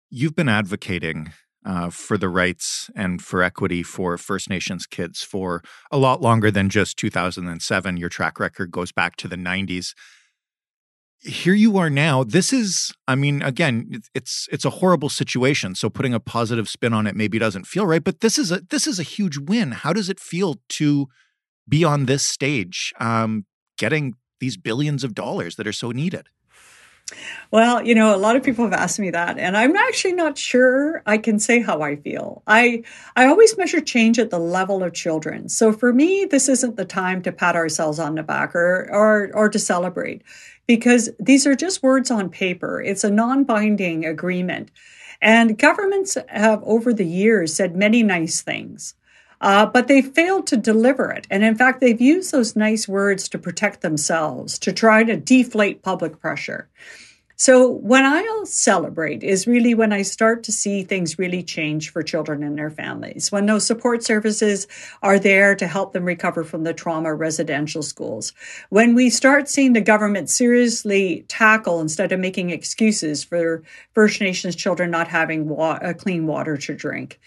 You've 0.10 0.36
been 0.36 0.50
advocating 0.50 1.34
uh, 1.68 1.90
for 1.90 2.18
the 2.18 2.30
rights 2.30 2.90
and 2.96 3.22
for 3.22 3.44
equity 3.44 3.84
for 3.84 4.18
First 4.18 4.50
Nations 4.50 4.88
kids 4.88 5.22
for 5.22 5.62
a 5.92 5.98
lot 5.98 6.22
longer 6.22 6.50
than 6.50 6.70
just 6.70 6.98
2007. 6.98 7.98
Your 7.98 8.10
track 8.10 8.40
record 8.40 8.72
goes 8.72 8.94
back 8.94 9.18
to 9.18 9.28
the 9.28 9.36
90s. 9.36 9.94
Here 11.20 11.54
you 11.54 11.78
are 11.78 11.90
now. 11.90 12.24
This 12.24 12.54
is, 12.54 12.94
I 13.08 13.16
mean, 13.16 13.42
again, 13.42 14.02
it's 14.16 14.48
it's 14.50 14.64
a 14.64 14.70
horrible 14.70 15.10
situation. 15.10 15.76
So 15.76 15.90
putting 15.90 16.14
a 16.14 16.20
positive 16.20 16.70
spin 16.70 16.94
on 16.94 17.06
it 17.06 17.16
maybe 17.16 17.38
doesn't 17.38 17.68
feel 17.68 17.86
right. 17.86 18.04
But 18.04 18.22
this 18.22 18.38
is 18.38 18.52
a 18.52 18.62
this 18.70 18.88
is 18.88 19.00
a 19.00 19.04
huge 19.04 19.38
win. 19.38 19.72
How 19.72 19.92
does 19.92 20.10
it 20.10 20.20
feel 20.20 20.62
to 20.70 21.08
be 21.68 21.84
on 21.84 22.06
this 22.06 22.24
stage, 22.24 22.94
um, 23.00 23.46
getting 23.78 24.14
these 24.40 24.56
billions 24.56 25.04
of 25.04 25.16
dollars 25.16 25.56
that 25.56 25.68
are 25.68 25.74
so 25.74 25.92
needed? 25.92 26.28
Well, 27.52 27.86
you 27.86 27.96
know, 27.96 28.14
a 28.14 28.18
lot 28.18 28.36
of 28.36 28.44
people 28.44 28.66
have 28.66 28.74
asked 28.74 29.00
me 29.00 29.12
that, 29.12 29.38
and 29.40 29.56
I'm 29.56 29.76
actually 29.78 30.14
not 30.14 30.38
sure 30.38 31.02
I 31.06 31.18
can 31.18 31.40
say 31.40 31.62
how 31.62 31.82
I 31.82 31.96
feel. 31.96 32.44
I 32.46 32.84
I 33.16 33.28
always 33.28 33.58
measure 33.58 33.80
change 33.80 34.20
at 34.20 34.30
the 34.30 34.40
level 34.40 34.84
of 34.84 34.94
children. 34.94 35.48
So 35.48 35.72
for 35.72 35.94
me, 35.94 36.26
this 36.26 36.50
isn't 36.50 36.76
the 36.76 36.84
time 36.86 37.22
to 37.22 37.32
pat 37.32 37.56
ourselves 37.56 38.00
on 38.00 38.16
the 38.16 38.24
back 38.24 38.54
or 38.56 38.90
or 38.92 39.30
or 39.34 39.48
to 39.50 39.60
celebrate 39.60 40.22
because 40.68 41.10
these 41.20 41.48
are 41.48 41.56
just 41.56 41.82
words 41.82 42.12
on 42.12 42.30
paper. 42.30 42.82
It's 42.82 43.06
a 43.06 43.10
non-binding 43.10 44.06
agreement. 44.06 44.70
And 45.22 45.58
governments 45.58 46.18
have 46.28 46.62
over 46.64 46.94
the 46.94 47.06
years 47.06 47.54
said 47.54 47.76
many 47.76 48.04
nice 48.04 48.42
things. 48.42 48.94
Uh, 49.40 49.66
but 49.66 49.88
they 49.88 50.02
failed 50.02 50.48
to 50.48 50.58
deliver 50.58 51.12
it. 51.12 51.28
And 51.30 51.44
in 51.44 51.56
fact, 51.56 51.80
they've 51.80 52.02
used 52.02 52.32
those 52.32 52.56
nice 52.56 52.88
words 52.88 53.30
to 53.30 53.38
protect 53.38 53.82
themselves, 53.82 54.58
to 54.60 54.74
try 54.74 55.04
to 55.04 55.16
deflate 55.16 55.84
public 55.84 56.20
pressure. 56.20 56.68
So 57.40 57.70
when 57.70 58.04
I'll 58.04 58.48
celebrate 58.48 59.22
is 59.22 59.46
really 59.46 59.76
when 59.76 59.94
I 59.94 60.02
start 60.02 60.44
to 60.46 60.52
see 60.52 60.84
things 60.84 61.20
really 61.20 61.44
change 61.44 61.92
for 61.92 62.02
children 62.02 62.42
and 62.42 62.58
their 62.58 62.72
families. 62.72 63.32
When 63.32 63.46
those 63.46 63.64
support 63.64 64.04
services 64.04 64.66
are 65.04 65.20
there 65.20 65.54
to 65.54 65.68
help 65.68 65.94
them 65.94 66.06
recover 66.06 66.44
from 66.44 66.64
the 66.64 66.74
trauma 66.74 67.14
residential 67.14 67.84
schools. 67.84 68.34
When 68.70 68.96
we 68.96 69.12
start 69.12 69.50
seeing 69.50 69.74
the 69.74 69.82
government 69.82 70.32
seriously 70.32 71.26
tackle 71.28 71.80
instead 71.80 72.12
of 72.12 72.20
making 72.20 72.50
excuses 72.50 73.24
for 73.24 73.62
First 73.94 74.20
Nations 74.20 74.56
children 74.56 74.90
not 74.90 75.08
having 75.08 75.48
wa- 75.48 75.78
uh, 75.80 75.94
clean 75.94 76.26
water 76.26 76.58
to 76.58 76.74
drink. 76.74 77.20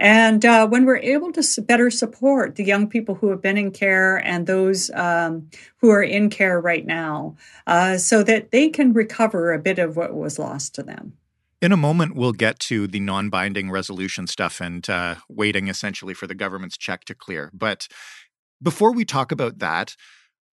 And 0.00 0.46
uh, 0.46 0.66
when 0.66 0.86
we're 0.86 0.96
able 0.96 1.30
to 1.32 1.60
better 1.60 1.90
support 1.90 2.56
the 2.56 2.64
young 2.64 2.88
people 2.88 3.16
who 3.16 3.28
have 3.28 3.42
been 3.42 3.58
in 3.58 3.70
care 3.70 4.16
and 4.16 4.46
those 4.46 4.90
um, 4.94 5.50
who 5.76 5.90
are 5.90 6.02
in 6.02 6.30
care 6.30 6.58
right 6.58 6.86
now, 6.86 7.36
uh, 7.66 7.98
so 7.98 8.22
that 8.22 8.50
they 8.50 8.70
can 8.70 8.94
recover 8.94 9.52
a 9.52 9.58
bit 9.58 9.78
of 9.78 9.98
what 9.98 10.14
was 10.14 10.38
lost 10.38 10.74
to 10.76 10.82
them. 10.82 11.12
In 11.60 11.70
a 11.70 11.76
moment, 11.76 12.16
we'll 12.16 12.32
get 12.32 12.58
to 12.60 12.86
the 12.86 12.98
non 12.98 13.28
binding 13.28 13.70
resolution 13.70 14.26
stuff 14.26 14.58
and 14.58 14.88
uh, 14.88 15.16
waiting 15.28 15.68
essentially 15.68 16.14
for 16.14 16.26
the 16.26 16.34
government's 16.34 16.78
check 16.78 17.04
to 17.04 17.14
clear. 17.14 17.50
But 17.52 17.86
before 18.62 18.94
we 18.94 19.04
talk 19.04 19.30
about 19.30 19.58
that, 19.58 19.96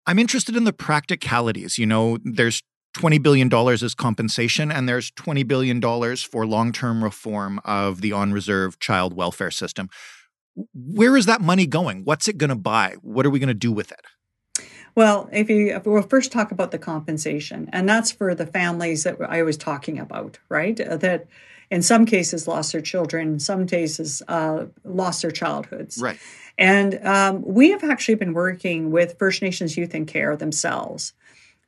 I'm 0.07 0.19
interested 0.19 0.57
in 0.57 0.65
the 0.65 0.73
practicalities. 0.73 1.77
You 1.77 1.85
know, 1.85 2.17
there's 2.25 2.63
$20 2.95 3.23
billion 3.23 3.53
as 3.53 3.95
compensation, 3.95 4.73
and 4.73 4.89
there's 4.89 5.11
$20 5.13 5.47
billion 5.47 5.81
for 6.17 6.47
long 6.47 6.73
term 6.73 7.05
reform 7.05 7.61
of 7.65 8.01
the 8.01 8.13
on 8.13 8.33
reserve 8.33 8.79
child 8.79 9.15
welfare 9.15 9.51
system. 9.51 9.91
Where 10.73 11.17
is 11.17 11.27
that 11.27 11.41
money 11.41 11.67
going? 11.67 12.05
What's 12.05 12.29
it 12.29 12.39
going 12.39 12.51
to 12.51 12.57
buy? 12.57 12.97
What 13.03 13.27
are 13.27 13.31
we 13.31 13.39
going 13.39 13.49
to 13.49 13.55
do 13.55 13.73
with 13.73 13.91
it? 13.91 14.01
Well, 14.95 15.29
if 15.33 15.51
you 15.51 15.75
if 15.75 15.87
we'll 15.87 16.03
first 16.03 16.31
talk 16.31 16.53
about 16.53 16.71
the 16.71 16.79
compensation, 16.79 17.69
and 17.73 17.89
that's 17.89 18.13
for 18.13 18.35
the 18.35 18.47
families 18.47 19.03
that 19.03 19.17
I 19.21 19.43
was 19.43 19.57
talking 19.57 19.99
about, 19.99 20.39
right? 20.49 20.79
Uh, 20.81 20.97
that 20.99 21.27
in 21.69 21.83
some 21.83 22.07
cases 22.07 22.47
lost 22.47 22.71
their 22.71 22.81
children, 22.81 23.33
in 23.33 23.41
some 23.41 23.67
cases 23.67 24.23
uh, 24.29 24.67
lost 24.85 25.23
their 25.23 25.33
childhoods. 25.33 25.99
Right. 26.01 26.19
And 26.57 27.05
um, 27.05 27.43
we 27.43 27.73
have 27.73 27.83
actually 27.83 28.15
been 28.15 28.33
working 28.33 28.93
with 28.93 29.19
First 29.19 29.43
Nations 29.43 29.77
Youth 29.77 29.95
in 29.97 30.07
Care 30.07 30.37
themselves 30.37 31.13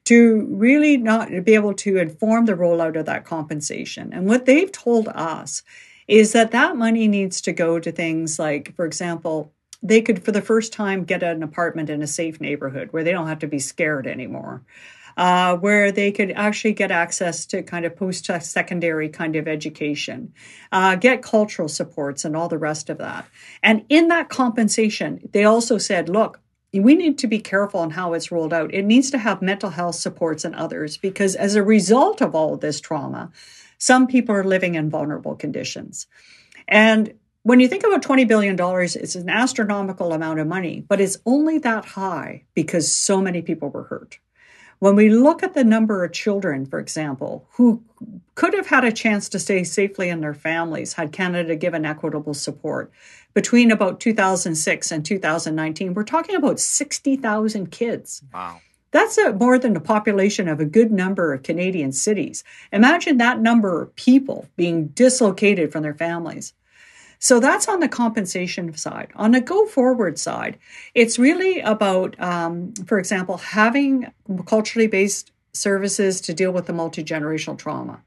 to 0.06 0.46
really 0.50 0.96
not 0.96 1.28
be 1.44 1.54
able 1.54 1.74
to 1.74 1.98
inform 1.98 2.46
the 2.46 2.54
rollout 2.54 2.98
of 2.98 3.06
that 3.06 3.24
compensation. 3.24 4.12
And 4.12 4.26
what 4.26 4.46
they've 4.46 4.70
told 4.70 5.08
us 5.08 5.62
is 6.08 6.32
that 6.32 6.52
that 6.52 6.76
money 6.76 7.08
needs 7.08 7.40
to 7.42 7.52
go 7.52 7.78
to 7.80 7.92
things 7.92 8.38
like, 8.38 8.74
for 8.76 8.86
example, 8.86 9.52
they 9.82 10.00
could 10.00 10.24
for 10.24 10.32
the 10.32 10.42
first 10.42 10.72
time 10.72 11.04
get 11.04 11.22
an 11.22 11.42
apartment 11.42 11.90
in 11.90 12.02
a 12.02 12.06
safe 12.06 12.40
neighborhood 12.40 12.88
where 12.92 13.04
they 13.04 13.12
don't 13.12 13.26
have 13.26 13.40
to 13.40 13.46
be 13.46 13.58
scared 13.58 14.06
anymore. 14.06 14.62
Uh, 15.16 15.56
where 15.56 15.90
they 15.90 16.12
could 16.12 16.30
actually 16.32 16.74
get 16.74 16.90
access 16.90 17.46
to 17.46 17.62
kind 17.62 17.86
of 17.86 17.96
post 17.96 18.30
secondary 18.42 19.08
kind 19.08 19.34
of 19.34 19.48
education, 19.48 20.30
uh, 20.72 20.94
get 20.94 21.22
cultural 21.22 21.68
supports, 21.68 22.26
and 22.26 22.36
all 22.36 22.48
the 22.48 22.58
rest 22.58 22.90
of 22.90 22.98
that. 22.98 23.26
And 23.62 23.82
in 23.88 24.08
that 24.08 24.28
compensation, 24.28 25.26
they 25.32 25.44
also 25.44 25.78
said, 25.78 26.10
look, 26.10 26.38
we 26.72 26.94
need 26.94 27.18
to 27.18 27.26
be 27.26 27.38
careful 27.38 27.80
on 27.80 27.90
how 27.90 28.12
it's 28.12 28.30
rolled 28.32 28.52
out. 28.52 28.74
It 28.74 28.84
needs 28.84 29.10
to 29.10 29.18
have 29.18 29.42
mental 29.42 29.70
health 29.70 29.94
supports 29.94 30.44
and 30.44 30.54
others 30.54 30.96
because 30.96 31.34
as 31.34 31.54
a 31.54 31.62
result 31.62 32.20
of 32.20 32.34
all 32.34 32.54
of 32.54 32.60
this 32.60 32.80
trauma, 32.80 33.30
some 33.78 34.06
people 34.06 34.34
are 34.34 34.44
living 34.44 34.74
in 34.74 34.90
vulnerable 34.90 35.36
conditions. 35.36 36.06
And 36.68 37.14
when 37.42 37.60
you 37.60 37.68
think 37.68 37.84
about 37.84 38.02
$20 38.02 38.26
billion, 38.26 38.56
it's 38.58 39.14
an 39.14 39.30
astronomical 39.30 40.12
amount 40.12 40.40
of 40.40 40.48
money, 40.48 40.84
but 40.88 41.00
it's 41.00 41.18
only 41.24 41.58
that 41.58 41.84
high 41.84 42.44
because 42.54 42.90
so 42.90 43.20
many 43.20 43.40
people 43.40 43.68
were 43.68 43.84
hurt. 43.84 44.18
When 44.78 44.96
we 44.96 45.08
look 45.08 45.42
at 45.42 45.54
the 45.54 45.64
number 45.64 46.04
of 46.04 46.12
children, 46.12 46.66
for 46.66 46.78
example, 46.78 47.46
who 47.52 47.82
could 48.34 48.52
have 48.52 48.66
had 48.66 48.84
a 48.84 48.92
chance 48.92 49.28
to 49.30 49.38
stay 49.38 49.64
safely 49.64 50.10
in 50.10 50.20
their 50.20 50.34
families 50.34 50.94
had 50.94 51.12
Canada 51.12 51.56
given 51.56 51.86
equitable 51.86 52.34
support, 52.34 52.90
between 53.36 53.70
about 53.70 54.00
2006 54.00 54.90
and 54.90 55.04
2019, 55.04 55.92
we're 55.92 56.04
talking 56.04 56.36
about 56.36 56.58
60,000 56.58 57.70
kids. 57.70 58.22
Wow. 58.32 58.62
That's 58.92 59.18
a, 59.18 59.34
more 59.34 59.58
than 59.58 59.74
the 59.74 59.80
population 59.80 60.48
of 60.48 60.58
a 60.58 60.64
good 60.64 60.90
number 60.90 61.34
of 61.34 61.42
Canadian 61.42 61.92
cities. 61.92 62.44
Imagine 62.72 63.18
that 63.18 63.38
number 63.38 63.82
of 63.82 63.94
people 63.94 64.48
being 64.56 64.86
dislocated 64.86 65.70
from 65.70 65.82
their 65.82 65.92
families. 65.92 66.54
So 67.18 67.38
that's 67.38 67.68
on 67.68 67.80
the 67.80 67.88
compensation 67.88 68.74
side. 68.74 69.10
On 69.16 69.32
the 69.32 69.42
go 69.42 69.66
forward 69.66 70.18
side, 70.18 70.58
it's 70.94 71.18
really 71.18 71.60
about, 71.60 72.18
um, 72.18 72.72
for 72.86 72.98
example, 72.98 73.36
having 73.36 74.10
culturally 74.46 74.86
based 74.86 75.30
services 75.52 76.22
to 76.22 76.32
deal 76.32 76.52
with 76.52 76.64
the 76.64 76.72
multi 76.72 77.04
generational 77.04 77.58
trauma. 77.58 78.00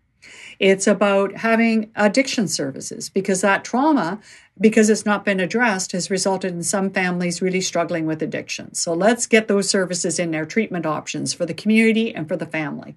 It's 0.59 0.87
about 0.87 1.37
having 1.37 1.91
addiction 1.95 2.47
services 2.47 3.09
because 3.09 3.41
that 3.41 3.63
trauma, 3.63 4.19
because 4.59 4.89
it's 4.89 5.05
not 5.05 5.25
been 5.25 5.39
addressed, 5.39 5.91
has 5.93 6.09
resulted 6.09 6.53
in 6.53 6.63
some 6.63 6.89
families 6.89 7.41
really 7.41 7.61
struggling 7.61 8.05
with 8.05 8.21
addiction. 8.21 8.73
So 8.73 8.93
let's 8.93 9.25
get 9.25 9.47
those 9.47 9.69
services 9.69 10.19
in 10.19 10.31
there, 10.31 10.45
treatment 10.45 10.85
options 10.85 11.33
for 11.33 11.45
the 11.45 11.53
community 11.53 12.13
and 12.13 12.27
for 12.27 12.35
the 12.35 12.45
family. 12.45 12.95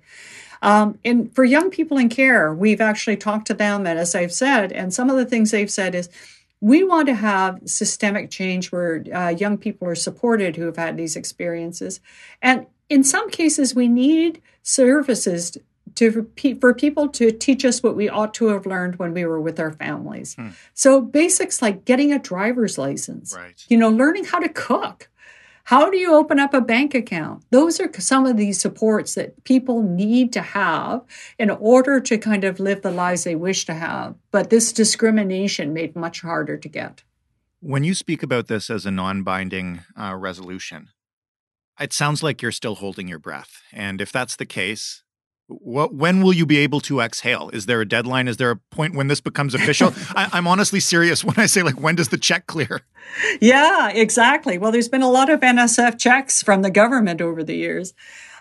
Um, 0.63 0.99
and 1.05 1.35
for 1.35 1.45
young 1.45 1.71
people 1.71 1.99
in 1.99 2.09
care, 2.09 2.55
we've 2.55 2.81
actually 2.81 3.17
talked 3.17 3.49
to 3.49 3.55
them, 3.55 3.85
and 3.87 3.99
as 3.99 4.15
I've 4.15 4.33
said, 4.33 4.71
and 4.71 4.95
some 4.95 5.11
of 5.11 5.17
the 5.17 5.27
things 5.27 5.51
they've 5.51 5.71
said 5.71 5.95
is 5.95 6.09
we 6.61 6.85
want 6.85 7.09
to 7.09 7.15
have 7.15 7.61
systemic 7.65 8.31
change 8.31 8.71
where 8.71 9.05
uh, 9.13 9.31
young 9.31 9.59
people 9.59 9.89
are 9.89 9.97
supported 9.97 10.55
who 10.55 10.67
have 10.67 10.77
had 10.77 10.97
these 10.97 11.17
experiences. 11.17 12.01
And 12.41 12.67
in 12.89 13.03
some 13.03 13.29
cases, 13.31 13.75
we 13.75 13.89
need 13.89 14.41
services 14.63 15.59
to 15.97 16.31
for 16.61 16.75
people 16.75 17.09
to 17.09 17.31
teach 17.31 17.65
us 17.65 17.83
what 17.83 17.97
we 17.97 18.09
ought 18.09 18.35
to 18.35 18.47
have 18.49 18.67
learned 18.67 18.97
when 18.97 19.15
we 19.15 19.25
were 19.25 19.41
with 19.41 19.59
our 19.61 19.73
families. 19.73 20.35
Hmm. 20.35 20.49
So 20.75 21.01
basics 21.01 21.63
like 21.63 21.85
getting 21.85 22.13
a 22.13 22.19
driver's 22.19 22.79
license, 22.79 23.35
right. 23.35 23.65
you 23.69 23.77
know, 23.77 23.89
learning 23.89 24.25
how 24.25 24.39
to 24.39 24.49
cook, 24.49 25.09
how 25.65 25.91
do 25.91 25.97
you 25.97 26.15
open 26.15 26.39
up 26.39 26.55
a 26.55 26.61
bank 26.61 26.95
account? 26.95 27.45
Those 27.51 27.81
are 27.81 27.91
some 28.01 28.27
of 28.27 28.37
these 28.37 28.61
supports 28.61 29.15
that 29.15 29.45
people 29.45 29.83
need 29.83 30.33
to 30.33 30.43
have 30.43 31.03
in 31.39 31.51
order 31.51 32.01
to 32.01 32.19
kind 32.19 32.45
of 32.45 32.59
live 32.59 32.83
the 32.83 32.91
lives 32.91 33.25
they 33.25 33.37
wish 33.37 33.65
to 33.67 33.75
have. 33.75 34.17
But 34.31 34.51
this 34.51 34.73
discrimination 34.73 35.73
made 35.73 35.95
much 35.95 36.23
harder 36.23 36.57
to 36.57 36.69
get. 36.69 37.05
When 37.61 37.85
you 37.85 37.95
speak 37.95 38.25
about 38.25 38.49
this 38.49 38.71
as 38.71 38.85
a 38.87 38.91
non 38.91 39.23
binding 39.23 39.83
uh, 39.97 40.17
resolution, 40.17 40.89
it 41.79 41.93
sounds 41.93 42.23
like 42.23 42.43
you're 42.43 42.51
still 42.51 42.77
holding 42.77 43.07
your 43.07 43.21
breath. 43.21 43.63
And 43.73 44.01
if 44.01 44.11
that's 44.11 44.37
the 44.37 44.47
case, 44.47 45.02
what, 45.61 45.95
when 45.95 46.23
will 46.23 46.33
you 46.33 46.47
be 46.47 46.59
able 46.59 46.81
to 46.83 47.01
exhale? 47.01 47.51
Is 47.53 47.67
there 47.67 47.81
a 47.81 47.89
deadline? 47.89 48.29
Is 48.29 48.37
there 48.37 48.51
a 48.51 48.57
point 48.57 48.95
when 48.95 49.09
this 49.09 49.21
becomes 49.21 49.55
official? 49.55 49.93
I, 50.17 50.39
am 50.39 50.47
honestly 50.47 50.81
serious 50.81 51.25
when 51.25 51.39
I 51.39 51.47
say, 51.47 51.63
like, 51.63 51.81
when 51.81 51.95
does 51.95 52.09
the 52.09 52.19
check 52.19 52.47
clear? 52.47 52.83
Yeah, 53.41 53.91
exactly. 53.91 54.59
Well, 54.59 54.73
there's 54.73 54.89
been 54.89 55.03
a 55.03 55.11
lot 55.11 55.31
of 55.31 55.41
NSF 55.41 55.99
checks 55.99 56.43
from 56.43 56.63
the 56.63 56.71
government 56.71 57.21
over 57.21 57.43
the 57.43 57.55
years. 57.55 57.95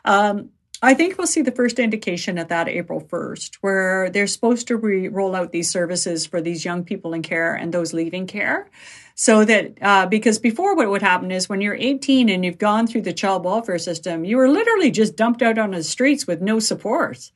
Um, 0.06 0.50
I 0.84 0.96
think 0.96 1.18
we'll 1.18 1.28
see 1.28 1.44
the 1.44 1.52
first 1.52 1.78
indication 1.78 2.40
of 2.40 2.48
that 2.48 2.68
April 2.68 3.02
1st, 3.02 3.58
where 3.62 4.10
they're 4.10 4.26
supposed 4.26 4.68
to 4.68 4.78
re- 4.78 5.10
roll 5.10 5.36
out 5.36 5.52
these 5.52 5.70
services 5.70 6.26
for 6.26 6.42
these 6.42 6.66
young 6.66 6.84
people 6.84 7.14
in 7.14 7.22
care 7.22 7.54
and 7.54 7.72
those 7.72 7.94
leaving 7.94 8.26
care. 8.26 8.68
So 9.14 9.46
that, 9.46 9.78
uh, 9.80 10.08
because 10.08 10.40
before 10.40 10.76
what 10.76 10.90
would 10.90 11.04
happen 11.04 11.30
is 11.30 11.48
when 11.48 11.62
you're 11.62 11.76
18 11.76 12.30
and 12.30 12.44
you've 12.44 12.58
gone 12.58 12.88
through 12.88 13.04
the 13.04 13.14
child 13.14 13.46
welfare 13.46 13.78
system, 13.78 14.26
you 14.26 14.38
were 14.38 14.50
literally 14.50 14.90
just 14.90 15.16
dumped 15.16 15.44
out 15.44 15.60
on 15.60 15.72
the 15.72 15.84
streets 15.84 16.26
with 16.26 16.42
no 16.42 16.58
supports. 16.58 17.32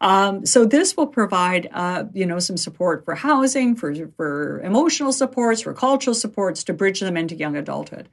Um, 0.00 0.44
so 0.44 0.64
this 0.64 0.96
will 0.96 1.06
provide, 1.06 1.68
uh, 1.72 2.04
you 2.12 2.26
know, 2.26 2.40
some 2.40 2.56
support 2.56 3.04
for 3.04 3.14
housing, 3.14 3.76
for 3.76 3.94
for 4.16 4.60
emotional 4.60 5.12
supports, 5.12 5.60
for 5.60 5.74
cultural 5.74 6.14
supports 6.14 6.64
to 6.64 6.72
bridge 6.72 7.00
them 7.00 7.16
into 7.16 7.34
young 7.34 7.56
adulthood. 7.56 8.08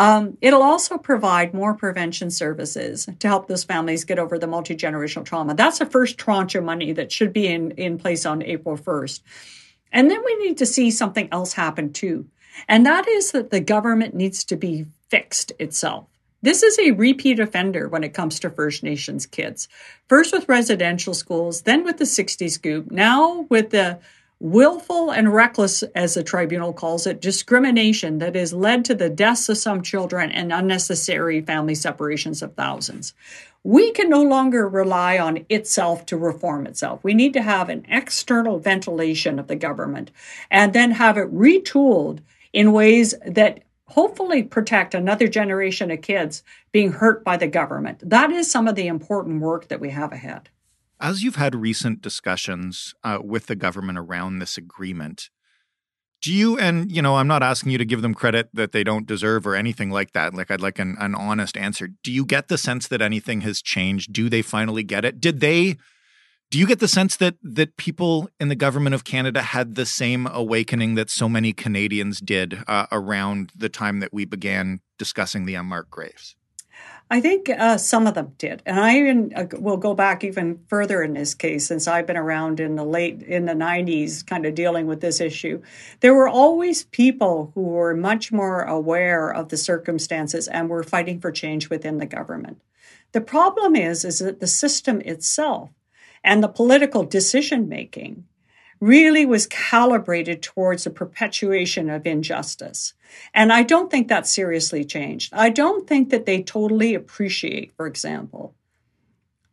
Um, 0.00 0.38
it'll 0.40 0.62
also 0.62 0.96
provide 0.96 1.52
more 1.52 1.74
prevention 1.74 2.30
services 2.30 3.06
to 3.18 3.28
help 3.28 3.48
those 3.48 3.64
families 3.64 4.04
get 4.04 4.18
over 4.18 4.38
the 4.38 4.46
multi 4.46 4.74
generational 4.74 5.26
trauma. 5.26 5.54
That's 5.54 5.78
the 5.78 5.84
first 5.84 6.16
tranche 6.16 6.54
of 6.54 6.64
money 6.64 6.92
that 6.92 7.12
should 7.12 7.34
be 7.34 7.46
in 7.46 7.72
in 7.72 7.98
place 7.98 8.24
on 8.24 8.42
April 8.42 8.78
first, 8.78 9.22
and 9.92 10.10
then 10.10 10.24
we 10.24 10.36
need 10.36 10.56
to 10.56 10.64
see 10.64 10.90
something 10.90 11.28
else 11.30 11.52
happen 11.52 11.92
too. 11.92 12.26
And 12.66 12.86
that 12.86 13.06
is 13.08 13.32
that 13.32 13.50
the 13.50 13.60
government 13.60 14.14
needs 14.14 14.42
to 14.44 14.56
be 14.56 14.86
fixed 15.10 15.52
itself. 15.58 16.06
This 16.40 16.62
is 16.62 16.78
a 16.78 16.92
repeat 16.92 17.38
offender 17.38 17.86
when 17.86 18.02
it 18.02 18.14
comes 18.14 18.40
to 18.40 18.48
First 18.48 18.82
Nations 18.82 19.26
kids. 19.26 19.68
First 20.08 20.32
with 20.32 20.48
residential 20.48 21.12
schools, 21.12 21.62
then 21.62 21.84
with 21.84 21.98
the 21.98 22.04
60s 22.04 22.52
scoop, 22.52 22.90
now 22.90 23.46
with 23.50 23.68
the 23.68 23.98
willful 24.40 25.10
and 25.10 25.34
reckless, 25.34 25.82
as 25.94 26.14
the 26.14 26.24
tribunal 26.24 26.72
calls 26.72 27.06
it, 27.06 27.20
discrimination 27.20 28.18
that 28.18 28.34
has 28.34 28.54
led 28.54 28.84
to 28.86 28.94
the 28.94 29.10
deaths 29.10 29.50
of 29.50 29.58
some 29.58 29.82
children 29.82 30.30
and 30.32 30.52
unnecessary 30.52 31.42
family 31.42 31.74
separations 31.74 32.42
of 32.42 32.54
thousands. 32.54 33.12
We 33.62 33.92
can 33.92 34.08
no 34.08 34.22
longer 34.22 34.66
rely 34.66 35.18
on 35.18 35.44
itself 35.50 36.06
to 36.06 36.16
reform 36.16 36.66
itself. 36.66 37.04
We 37.04 37.12
need 37.12 37.34
to 37.34 37.42
have 37.42 37.68
an 37.68 37.84
external 37.88 38.58
ventilation 38.58 39.38
of 39.38 39.48
the 39.48 39.56
government 39.56 40.10
and 40.50 40.72
then 40.72 40.92
have 40.92 41.18
it 41.18 41.32
retooled 41.32 42.20
in 42.54 42.72
ways 42.72 43.14
that 43.26 43.62
hopefully 43.88 44.42
protect 44.42 44.94
another 44.94 45.28
generation 45.28 45.90
of 45.90 46.00
kids 46.00 46.42
being 46.72 46.92
hurt 46.92 47.22
by 47.24 47.36
the 47.36 47.46
government. 47.46 48.08
That 48.08 48.30
is 48.30 48.50
some 48.50 48.66
of 48.66 48.76
the 48.76 48.86
important 48.86 49.42
work 49.42 49.68
that 49.68 49.80
we 49.80 49.90
have 49.90 50.12
ahead. 50.12 50.48
As 51.00 51.22
you've 51.22 51.36
had 51.36 51.54
recent 51.54 52.02
discussions 52.02 52.94
uh, 53.02 53.18
with 53.22 53.46
the 53.46 53.56
government 53.56 53.98
around 53.98 54.38
this 54.38 54.58
agreement, 54.58 55.30
do 56.22 56.32
you 56.32 56.58
and 56.58 56.92
you 56.92 57.00
know 57.00 57.16
i'm 57.16 57.26
not 57.26 57.42
asking 57.42 57.72
you 57.72 57.78
to 57.78 57.84
give 57.84 58.02
them 58.02 58.14
credit 58.14 58.50
that 58.52 58.72
they 58.72 58.84
don't 58.84 59.06
deserve 59.06 59.46
or 59.46 59.54
anything 59.54 59.90
like 59.90 60.12
that 60.12 60.34
like 60.34 60.50
i'd 60.50 60.60
like 60.60 60.78
an, 60.78 60.96
an 61.00 61.14
honest 61.14 61.56
answer. 61.56 61.88
Do 62.02 62.12
you 62.12 62.24
get 62.24 62.48
the 62.48 62.58
sense 62.58 62.88
that 62.88 63.00
anything 63.00 63.40
has 63.42 63.62
changed? 63.62 64.12
Do 64.12 64.28
they 64.28 64.42
finally 64.42 64.82
get 64.82 65.04
it? 65.04 65.20
Did 65.20 65.40
they 65.40 65.76
do 66.50 66.58
you 66.58 66.66
get 66.66 66.80
the 66.80 66.88
sense 66.88 67.16
that 67.16 67.36
that 67.42 67.76
people 67.76 68.28
in 68.40 68.48
the 68.48 68.56
government 68.56 68.94
of 68.94 69.04
Canada 69.04 69.40
had 69.40 69.76
the 69.76 69.86
same 69.86 70.26
awakening 70.26 70.96
that 70.96 71.08
so 71.08 71.28
many 71.28 71.52
Canadians 71.52 72.20
did 72.20 72.62
uh, 72.66 72.86
around 72.90 73.52
the 73.56 73.68
time 73.68 74.00
that 74.00 74.12
we 74.12 74.24
began 74.24 74.80
discussing 74.98 75.46
the 75.46 75.54
unmarked 75.54 75.90
graves? 75.90 76.34
I 77.12 77.20
think 77.20 77.48
uh, 77.48 77.76
some 77.76 78.06
of 78.06 78.14
them 78.14 78.34
did, 78.38 78.62
and 78.64 78.78
I 78.78 78.96
even 78.96 79.32
uh, 79.34 79.46
will 79.58 79.76
go 79.76 79.94
back 79.94 80.22
even 80.22 80.60
further 80.68 81.02
in 81.02 81.14
this 81.14 81.34
case, 81.34 81.66
since 81.66 81.88
I've 81.88 82.06
been 82.06 82.16
around 82.16 82.60
in 82.60 82.76
the 82.76 82.84
late 82.84 83.20
in 83.22 83.46
the 83.46 83.52
'90s, 83.52 84.24
kind 84.24 84.46
of 84.46 84.54
dealing 84.54 84.86
with 84.86 85.00
this 85.00 85.20
issue. 85.20 85.60
There 85.98 86.14
were 86.14 86.28
always 86.28 86.84
people 86.84 87.50
who 87.56 87.62
were 87.62 87.96
much 87.96 88.30
more 88.30 88.62
aware 88.62 89.28
of 89.34 89.48
the 89.48 89.56
circumstances 89.56 90.46
and 90.46 90.68
were 90.68 90.84
fighting 90.84 91.20
for 91.20 91.32
change 91.32 91.68
within 91.68 91.98
the 91.98 92.06
government. 92.06 92.62
The 93.10 93.20
problem 93.20 93.74
is, 93.74 94.04
is 94.04 94.20
that 94.20 94.38
the 94.38 94.46
system 94.46 95.00
itself 95.00 95.70
and 96.22 96.42
the 96.42 96.48
political 96.48 97.02
decision 97.02 97.68
making 97.68 98.24
really 98.80 99.26
was 99.26 99.46
calibrated 99.46 100.42
towards 100.42 100.84
the 100.84 100.90
perpetuation 100.90 101.90
of 101.90 102.06
injustice. 102.06 102.94
And 103.34 103.52
I 103.52 103.62
don't 103.62 103.90
think 103.90 104.08
that 104.08 104.26
seriously 104.26 104.84
changed. 104.84 105.32
I 105.34 105.50
don't 105.50 105.86
think 105.86 106.10
that 106.10 106.26
they 106.26 106.42
totally 106.42 106.94
appreciate, 106.94 107.72
for 107.76 107.86
example, 107.86 108.54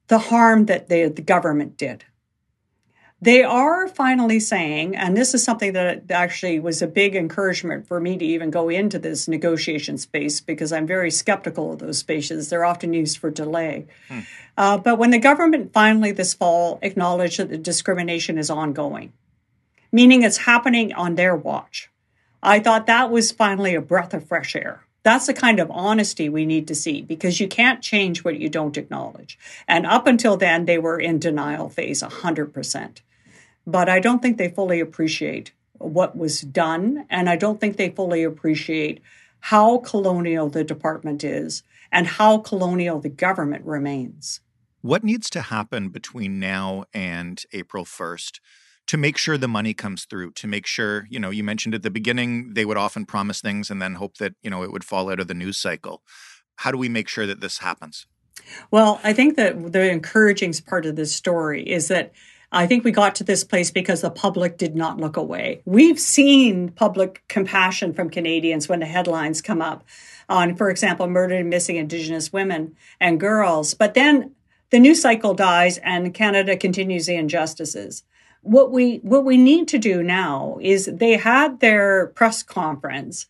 the 0.08 0.20
harm 0.20 0.66
that 0.68 0.88
they, 0.88 1.08
the 1.10 1.22
government 1.22 1.78
did. 1.78 2.06
They 3.20 3.42
are 3.42 3.88
finally 3.88 4.40
saying, 4.40 4.96
and 4.96 5.18
this 5.18 5.34
is 5.34 5.44
something 5.44 5.74
that 5.74 6.12
actually 6.12 6.60
was 6.60 6.84
a 6.84 6.88
big 6.88 7.16
encouragement 7.16 7.88
for 7.88 8.00
me 8.00 8.16
to 8.16 8.24
even 8.24 8.52
go 8.52 8.70
into 8.70 9.00
this 9.00 9.28
negotiation 9.28 9.98
space 9.98 10.40
because 10.40 10.72
I'm 10.72 10.86
very 10.86 11.10
skeptical 11.10 11.74
of 11.74 11.80
those 11.80 11.98
spaces. 11.98 12.50
They're 12.50 12.66
often 12.66 12.94
used 12.94 13.18
for 13.18 13.32
delay. 13.32 13.88
Hmm. 14.08 14.20
Uh, 14.56 14.78
but 14.78 15.00
when 15.00 15.10
the 15.10 15.18
government 15.18 15.74
finally 15.74 16.12
this 16.12 16.36
fall 16.36 16.78
acknowledged 16.84 17.40
that 17.40 17.50
the 17.50 17.58
discrimination 17.58 18.38
is 18.38 18.52
ongoing, 18.52 19.14
meaning 19.92 20.22
it's 20.22 20.38
happening 20.38 20.94
on 20.94 21.16
their 21.16 21.36
watch, 21.36 21.90
I 22.44 22.60
thought 22.60 22.86
that 22.86 23.10
was 23.10 23.32
finally 23.32 23.74
a 23.74 23.82
breath 23.82 24.14
of 24.14 24.28
fresh 24.28 24.56
air. 24.56 24.84
That's 25.02 25.26
the 25.26 25.34
kind 25.34 25.60
of 25.60 25.72
honesty 25.72 26.30
we 26.30 26.46
need 26.46 26.68
to 26.68 26.76
see 26.76 27.02
because 27.02 27.40
you 27.40 27.48
can't 27.48 27.82
change 27.82 28.24
what 28.24 28.40
you 28.40 28.50
don't 28.50 28.78
acknowledge. 28.78 29.40
And 29.68 29.88
up 29.88 30.06
until 30.06 30.38
then, 30.38 30.66
they 30.66 30.78
were 30.78 31.00
in 31.00 31.18
denial 31.18 31.70
phase 31.70 32.04
100% 32.04 32.98
but 33.68 33.90
I 33.90 34.00
don't 34.00 34.22
think 34.22 34.38
they 34.38 34.50
fully 34.50 34.80
appreciate 34.80 35.52
what 35.74 36.18
was 36.18 36.42
done. 36.42 37.06
And 37.10 37.30
I 37.30 37.36
don't 37.36 37.60
think 37.60 37.76
they 37.76 37.90
fully 37.90 38.24
appreciate 38.24 39.02
how 39.42 39.80
colonial 39.80 40.50
the 40.50 40.64
department 40.64 41.24
is 41.24 41.62
and 41.92 42.08
how 42.08 42.40
colonial 42.40 43.00
the 43.00 43.10
government 43.10 43.66
remains. 43.66 44.40
What 44.82 45.04
needs 45.04 45.30
to 45.32 45.42
happen 45.42 45.90
between 45.90 46.40
now 46.40 46.86
and 46.94 47.44
April 47.52 47.84
1st 47.84 48.40
to 48.88 48.98
make 48.98 49.18
sure 49.18 49.38
the 49.38 49.50
money 49.50 49.74
comes 49.74 50.06
through, 50.06 50.32
to 50.32 50.48
make 50.48 50.66
sure, 50.66 51.06
you 51.10 51.20
know, 51.20 51.30
you 51.30 51.44
mentioned 51.44 51.76
at 51.76 51.84
the 51.84 51.92
beginning 51.92 52.54
they 52.54 52.64
would 52.64 52.78
often 52.78 53.06
promise 53.06 53.42
things 53.42 53.70
and 53.70 53.82
then 53.82 53.96
hope 53.96 54.16
that, 54.18 54.34
you 54.42 54.50
know, 54.50 54.64
it 54.64 54.72
would 54.72 54.86
fall 54.86 55.12
out 55.12 55.20
of 55.20 55.28
the 55.28 55.34
news 55.34 55.58
cycle. 55.58 56.02
How 56.56 56.72
do 56.72 56.78
we 56.78 56.88
make 56.88 57.10
sure 57.10 57.28
that 57.28 57.42
this 57.42 57.58
happens? 57.58 58.08
Well, 58.72 59.02
I 59.04 59.12
think 59.12 59.36
that 59.36 59.74
the 59.74 59.92
encouraging 59.92 60.54
part 60.66 60.86
of 60.86 60.96
this 60.96 61.14
story 61.14 61.64
is 61.64 61.90
that 61.90 62.14
I 62.52 62.66
think 62.66 62.84
we 62.84 62.92
got 62.92 63.16
to 63.16 63.26
this 63.26 63.44
place 63.44 63.72
because 63.72 64.02
the 64.02 64.10
public 64.10 64.58
did 64.58 64.76
not 64.76 65.00
look 65.00 65.18
away. 65.18 65.62
We've 65.66 66.00
seen 66.00 66.70
public 66.70 67.24
compassion 67.28 67.94
from 67.94 68.10
Canadians 68.10 68.70
when 68.70 68.80
the 68.80 68.86
headlines 68.86 69.42
come 69.42 69.62
up 69.62 69.84
on, 70.30 70.56
for 70.56 70.70
example, 70.70 71.08
murdered 71.08 71.42
and 71.42 71.50
missing 71.50 71.76
Indigenous 71.76 72.32
women 72.32 72.76
and 73.02 73.20
girls. 73.20 73.74
But 73.74 73.96
then 73.96 74.34
the 74.70 74.80
news 74.80 75.02
cycle 75.02 75.34
dies 75.34 75.78
and 75.80 76.14
Canada 76.14 76.56
continues 76.56 77.08
the 77.08 77.16
injustices. 77.16 78.04
What 78.44 78.72
we 78.72 78.98
what 78.98 79.26
we 79.26 79.36
need 79.36 79.68
to 79.70 79.78
do 79.78 80.02
now 80.02 80.58
is 80.62 80.86
they 80.86 81.18
had 81.18 81.60
their 81.60 82.08
press 82.08 82.44
conference. 82.44 83.26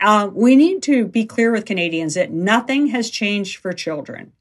Uh, 0.00 0.30
we 0.32 0.54
need 0.54 0.82
to 0.84 1.06
be 1.06 1.24
clear 1.24 1.50
with 1.50 1.64
Canadians 1.64 2.14
that 2.14 2.30
nothing 2.30 2.88
has 2.88 3.10
changed 3.10 3.56
for 3.58 3.72
children 3.72 4.32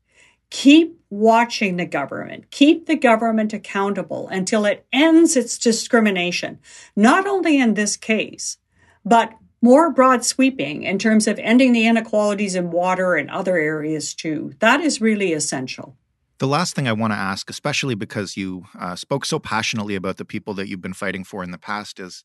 keep 0.50 1.00
watching 1.10 1.78
the 1.78 1.86
government, 1.86 2.52
keep 2.52 2.86
the 2.86 2.96
government 2.96 3.54
accountable 3.54 4.28
until 4.30 4.66
it 4.66 4.86
ends 4.94 5.36
its 5.36 5.58
discrimination, 5.58 6.60
not 6.96 7.26
only 7.28 7.60
in 7.60 7.74
this 7.74 7.98
case, 7.98 8.58
but 9.04 9.34
more 9.62 9.92
broad 9.92 10.24
sweeping 10.24 10.84
in 10.84 10.98
terms 10.98 11.28
of 11.28 11.38
ending 11.40 11.74
the 11.74 11.86
inequalities 11.86 12.56
in 12.56 12.72
water 12.72 13.16
and 13.16 13.30
other 13.30 13.58
areas 13.58 14.14
too. 14.14 14.54
That 14.60 14.82
is 14.82 15.02
really 15.02 15.34
essential. 15.34 15.96
The 16.38 16.48
last 16.48 16.74
thing 16.74 16.88
I 16.88 16.94
want 16.94 17.12
to 17.12 17.18
ask, 17.18 17.50
especially 17.50 17.96
because 17.96 18.38
you 18.38 18.64
uh, 18.80 18.96
spoke 18.96 19.26
so 19.26 19.40
passionately 19.40 19.96
about 19.96 20.18
the 20.18 20.24
people 20.24 20.54
that 20.54 20.70
you've 20.70 20.82
been 20.82 20.94
fighting 20.94 21.26
for 21.26 21.44
in 21.44 21.52
the 21.52 21.58
past, 21.58 22.00
is 22.00 22.24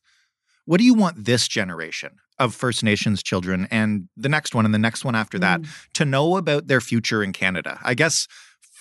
what 0.65 0.79
do 0.79 0.83
you 0.83 0.93
want 0.93 1.25
this 1.25 1.47
generation 1.47 2.17
of 2.37 2.53
First 2.53 2.83
Nations 2.83 3.23
children 3.23 3.67
and 3.71 4.09
the 4.17 4.29
next 4.29 4.53
one 4.53 4.65
and 4.65 4.73
the 4.73 4.79
next 4.79 5.05
one 5.05 5.15
after 5.15 5.39
that 5.39 5.61
mm. 5.61 5.69
to 5.93 6.05
know 6.05 6.37
about 6.37 6.67
their 6.67 6.81
future 6.81 7.23
in 7.23 7.33
Canada? 7.33 7.79
I 7.83 7.93
guess 7.93 8.27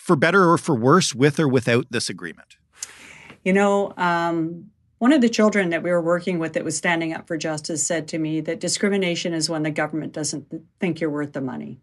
for 0.04 0.16
better 0.16 0.50
or 0.50 0.58
for 0.58 0.74
worse, 0.74 1.14
with 1.14 1.40
or 1.40 1.48
without 1.48 1.86
this 1.90 2.10
agreement? 2.10 2.56
You 3.42 3.54
know, 3.54 3.94
um, 3.96 4.70
one 4.98 5.12
of 5.12 5.22
the 5.22 5.30
children 5.30 5.70
that 5.70 5.82
we 5.82 5.90
were 5.90 6.02
working 6.02 6.38
with 6.38 6.52
that 6.52 6.64
was 6.64 6.76
standing 6.76 7.14
up 7.14 7.26
for 7.26 7.38
justice 7.38 7.86
said 7.86 8.06
to 8.08 8.18
me 8.18 8.40
that 8.42 8.60
discrimination 8.60 9.32
is 9.32 9.48
when 9.48 9.62
the 9.62 9.70
government 9.70 10.12
doesn't 10.12 10.46
think 10.78 11.00
you're 11.00 11.10
worth 11.10 11.32
the 11.32 11.40
money. 11.40 11.80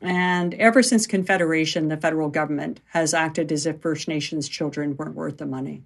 And 0.00 0.54
ever 0.54 0.82
since 0.82 1.06
Confederation, 1.06 1.88
the 1.88 1.96
federal 1.96 2.28
government 2.28 2.80
has 2.90 3.12
acted 3.12 3.52
as 3.52 3.66
if 3.66 3.80
First 3.80 4.08
Nations 4.08 4.48
children 4.48 4.96
weren't 4.96 5.14
worth 5.14 5.38
the 5.38 5.46
money. 5.46 5.82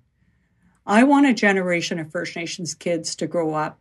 I 0.87 1.05
want 1.05 1.27
a 1.27 1.35
generation 1.35 1.99
of 1.99 2.11
First 2.11 2.37
Nations 2.37 2.75
kids 2.75 3.17
to 3.17 3.27
grow 3.27 3.55
up 3.55 3.79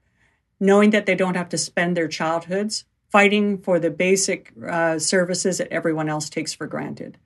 knowing 0.60 0.92
that 0.92 1.06
they 1.06 1.16
don't 1.16 1.36
have 1.36 1.50
to 1.50 1.58
spend 1.58 1.96
their 1.96 2.08
childhoods 2.08 2.86
fighting 3.10 3.58
for 3.58 3.80
the 3.80 3.92
basic 3.92 4.52
uh, 4.68 4.98
services 4.98 5.58
that 5.58 5.72
everyone 5.72 6.10
else 6.10 6.30
takes 6.30 6.54
for 6.54 6.68
granted. 6.68 7.18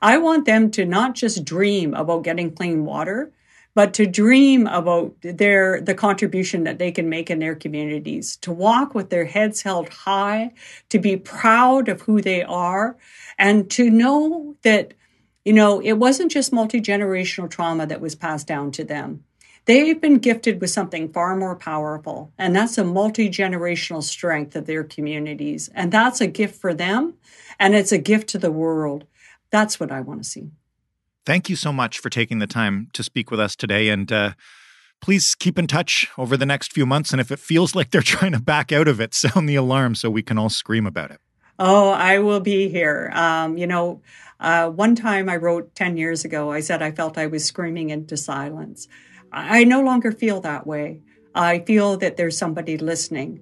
I 0.00 0.18
want 0.18 0.46
them 0.46 0.70
to 0.72 0.84
not 0.84 1.14
just 1.14 1.44
dream 1.44 1.94
about 1.94 2.24
getting 2.24 2.54
clean 2.54 2.84
water, 2.84 3.30
but 3.74 3.94
to 3.94 4.06
dream 4.06 4.66
about 4.66 5.14
their 5.20 5.80
the 5.80 5.94
contribution 5.94 6.64
that 6.64 6.78
they 6.78 6.90
can 6.90 7.08
make 7.08 7.30
in 7.30 7.38
their 7.38 7.54
communities, 7.54 8.36
to 8.38 8.50
walk 8.50 8.94
with 8.94 9.10
their 9.10 9.26
heads 9.26 9.62
held 9.62 9.88
high, 9.90 10.52
to 10.88 10.98
be 10.98 11.16
proud 11.16 11.88
of 11.88 12.00
who 12.02 12.20
they 12.20 12.42
are, 12.42 12.96
and 13.38 13.70
to 13.70 13.90
know 13.90 14.56
that 14.62 14.94
you 15.44 15.52
know, 15.52 15.80
it 15.80 15.94
wasn't 15.94 16.30
just 16.30 16.52
multi 16.52 16.80
generational 16.80 17.50
trauma 17.50 17.86
that 17.86 18.00
was 18.00 18.14
passed 18.14 18.46
down 18.46 18.70
to 18.72 18.84
them. 18.84 19.24
They've 19.64 20.00
been 20.00 20.18
gifted 20.18 20.60
with 20.60 20.70
something 20.70 21.12
far 21.12 21.36
more 21.36 21.54
powerful, 21.54 22.32
and 22.38 22.56
that's 22.56 22.78
a 22.78 22.84
multi 22.84 23.28
generational 23.28 24.02
strength 24.02 24.56
of 24.56 24.66
their 24.66 24.84
communities. 24.84 25.68
And 25.74 25.92
that's 25.92 26.20
a 26.20 26.26
gift 26.26 26.60
for 26.60 26.72
them, 26.72 27.14
and 27.58 27.74
it's 27.74 27.92
a 27.92 27.98
gift 27.98 28.28
to 28.30 28.38
the 28.38 28.52
world. 28.52 29.06
That's 29.50 29.78
what 29.78 29.92
I 29.92 30.00
want 30.00 30.22
to 30.22 30.28
see. 30.28 30.50
Thank 31.26 31.50
you 31.50 31.56
so 31.56 31.72
much 31.72 31.98
for 31.98 32.08
taking 32.08 32.38
the 32.38 32.46
time 32.46 32.88
to 32.94 33.02
speak 33.02 33.30
with 33.30 33.38
us 33.38 33.54
today. 33.54 33.90
And 33.90 34.10
uh, 34.10 34.32
please 35.02 35.34
keep 35.34 35.58
in 35.58 35.66
touch 35.66 36.08
over 36.16 36.38
the 36.38 36.46
next 36.46 36.72
few 36.72 36.86
months. 36.86 37.12
And 37.12 37.20
if 37.20 37.30
it 37.30 37.38
feels 37.38 37.74
like 37.74 37.90
they're 37.90 38.00
trying 38.00 38.32
to 38.32 38.40
back 38.40 38.72
out 38.72 38.88
of 38.88 39.00
it, 39.00 39.12
sound 39.14 39.46
the 39.48 39.54
alarm 39.54 39.94
so 39.94 40.08
we 40.08 40.22
can 40.22 40.38
all 40.38 40.48
scream 40.48 40.86
about 40.86 41.10
it. 41.10 41.20
Oh, 41.58 41.90
I 41.90 42.18
will 42.18 42.40
be 42.40 42.68
here. 42.68 43.10
Um, 43.14 43.58
you 43.58 43.66
know, 43.66 44.00
uh, 44.40 44.68
one 44.70 44.94
time 44.94 45.28
I 45.28 45.36
wrote 45.36 45.74
10 45.74 45.96
years 45.96 46.24
ago, 46.24 46.52
I 46.52 46.60
said 46.60 46.82
I 46.82 46.92
felt 46.92 47.18
I 47.18 47.26
was 47.26 47.44
screaming 47.44 47.90
into 47.90 48.16
silence. 48.16 48.86
I 49.32 49.64
no 49.64 49.82
longer 49.82 50.12
feel 50.12 50.40
that 50.42 50.66
way. 50.66 51.00
I 51.34 51.60
feel 51.60 51.96
that 51.98 52.16
there's 52.16 52.38
somebody 52.38 52.76
listening 52.78 53.40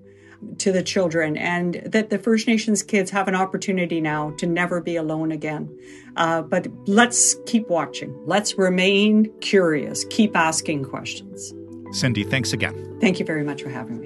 to 0.59 0.73
the 0.73 0.83
children 0.83 1.37
and 1.37 1.75
that 1.87 2.11
the 2.11 2.19
First 2.19 2.47
Nations 2.47 2.83
kids 2.83 3.11
have 3.11 3.29
an 3.29 3.35
opportunity 3.35 4.01
now 4.01 4.33
to 4.39 4.47
never 4.47 4.81
be 4.81 4.97
alone 4.97 5.33
again. 5.33 5.69
Uh, 6.17 6.43
but 6.43 6.67
let's 6.87 7.37
keep 7.47 7.69
watching. 7.69 8.15
Let's 8.27 8.59
remain 8.59 9.33
curious. 9.41 10.05
Keep 10.11 10.37
asking 10.37 10.85
questions. 10.85 11.55
Cindy, 11.93 12.25
thanks 12.25 12.53
again. 12.53 12.99
Thank 13.01 13.19
you 13.19 13.25
very 13.25 13.45
much 13.45 13.63
for 13.63 13.69
having 13.69 14.01
me. 14.01 14.06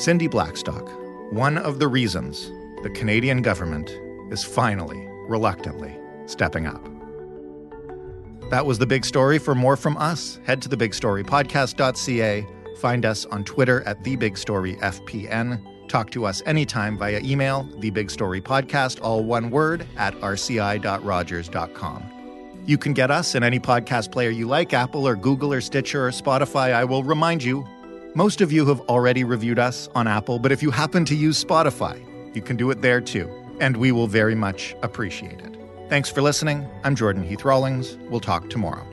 Cindy 0.00 0.26
Blackstock, 0.28 0.88
one 1.30 1.58
of 1.58 1.78
the 1.78 1.86
reasons 1.86 2.50
the 2.82 2.88
Canadian 2.88 3.42
government 3.42 3.90
is 4.32 4.42
finally, 4.42 5.06
reluctantly, 5.28 5.94
stepping 6.24 6.66
up. 6.66 6.82
That 8.48 8.64
was 8.64 8.78
the 8.78 8.86
big 8.86 9.04
story. 9.04 9.38
For 9.38 9.54
more 9.54 9.76
from 9.76 9.98
us, 9.98 10.40
head 10.46 10.62
to 10.62 10.70
thebigstorypodcast.ca. 10.70 12.46
Find 12.78 13.04
us 13.04 13.26
on 13.26 13.44
Twitter 13.44 13.82
at 13.82 14.02
TheBigStoryFPN. 14.02 15.88
Talk 15.88 16.10
to 16.12 16.24
us 16.24 16.42
anytime 16.46 16.96
via 16.96 17.20
email, 17.20 17.68
thebigstorypodcast, 17.76 19.02
all 19.02 19.22
one 19.22 19.50
word, 19.50 19.86
at 19.98 20.18
rci.rogers.com. 20.22 22.04
You 22.64 22.78
can 22.78 22.94
get 22.94 23.10
us 23.10 23.34
in 23.34 23.42
any 23.42 23.60
podcast 23.60 24.10
player 24.12 24.30
you 24.30 24.48
like, 24.48 24.72
Apple 24.72 25.06
or 25.06 25.14
Google 25.14 25.52
or 25.52 25.60
Stitcher 25.60 26.06
or 26.06 26.10
Spotify. 26.10 26.72
I 26.72 26.84
will 26.84 27.04
remind 27.04 27.42
you, 27.42 27.66
most 28.14 28.40
of 28.40 28.50
you 28.50 28.66
have 28.66 28.80
already 28.82 29.24
reviewed 29.24 29.58
us 29.58 29.88
on 29.94 30.08
Apple, 30.08 30.38
but 30.38 30.52
if 30.52 30.62
you 30.62 30.70
happen 30.70 31.04
to 31.04 31.14
use 31.14 31.42
Spotify, 31.42 32.04
you 32.34 32.42
can 32.42 32.56
do 32.56 32.70
it 32.70 32.82
there 32.82 33.00
too, 33.00 33.30
and 33.60 33.76
we 33.76 33.92
will 33.92 34.06
very 34.06 34.34
much 34.34 34.74
appreciate 34.82 35.40
it. 35.40 35.56
Thanks 35.88 36.10
for 36.10 36.22
listening. 36.22 36.66
I'm 36.84 36.96
Jordan 36.96 37.22
Heath 37.22 37.44
Rawlings. 37.44 37.96
We'll 38.08 38.20
talk 38.20 38.50
tomorrow. 38.50 38.89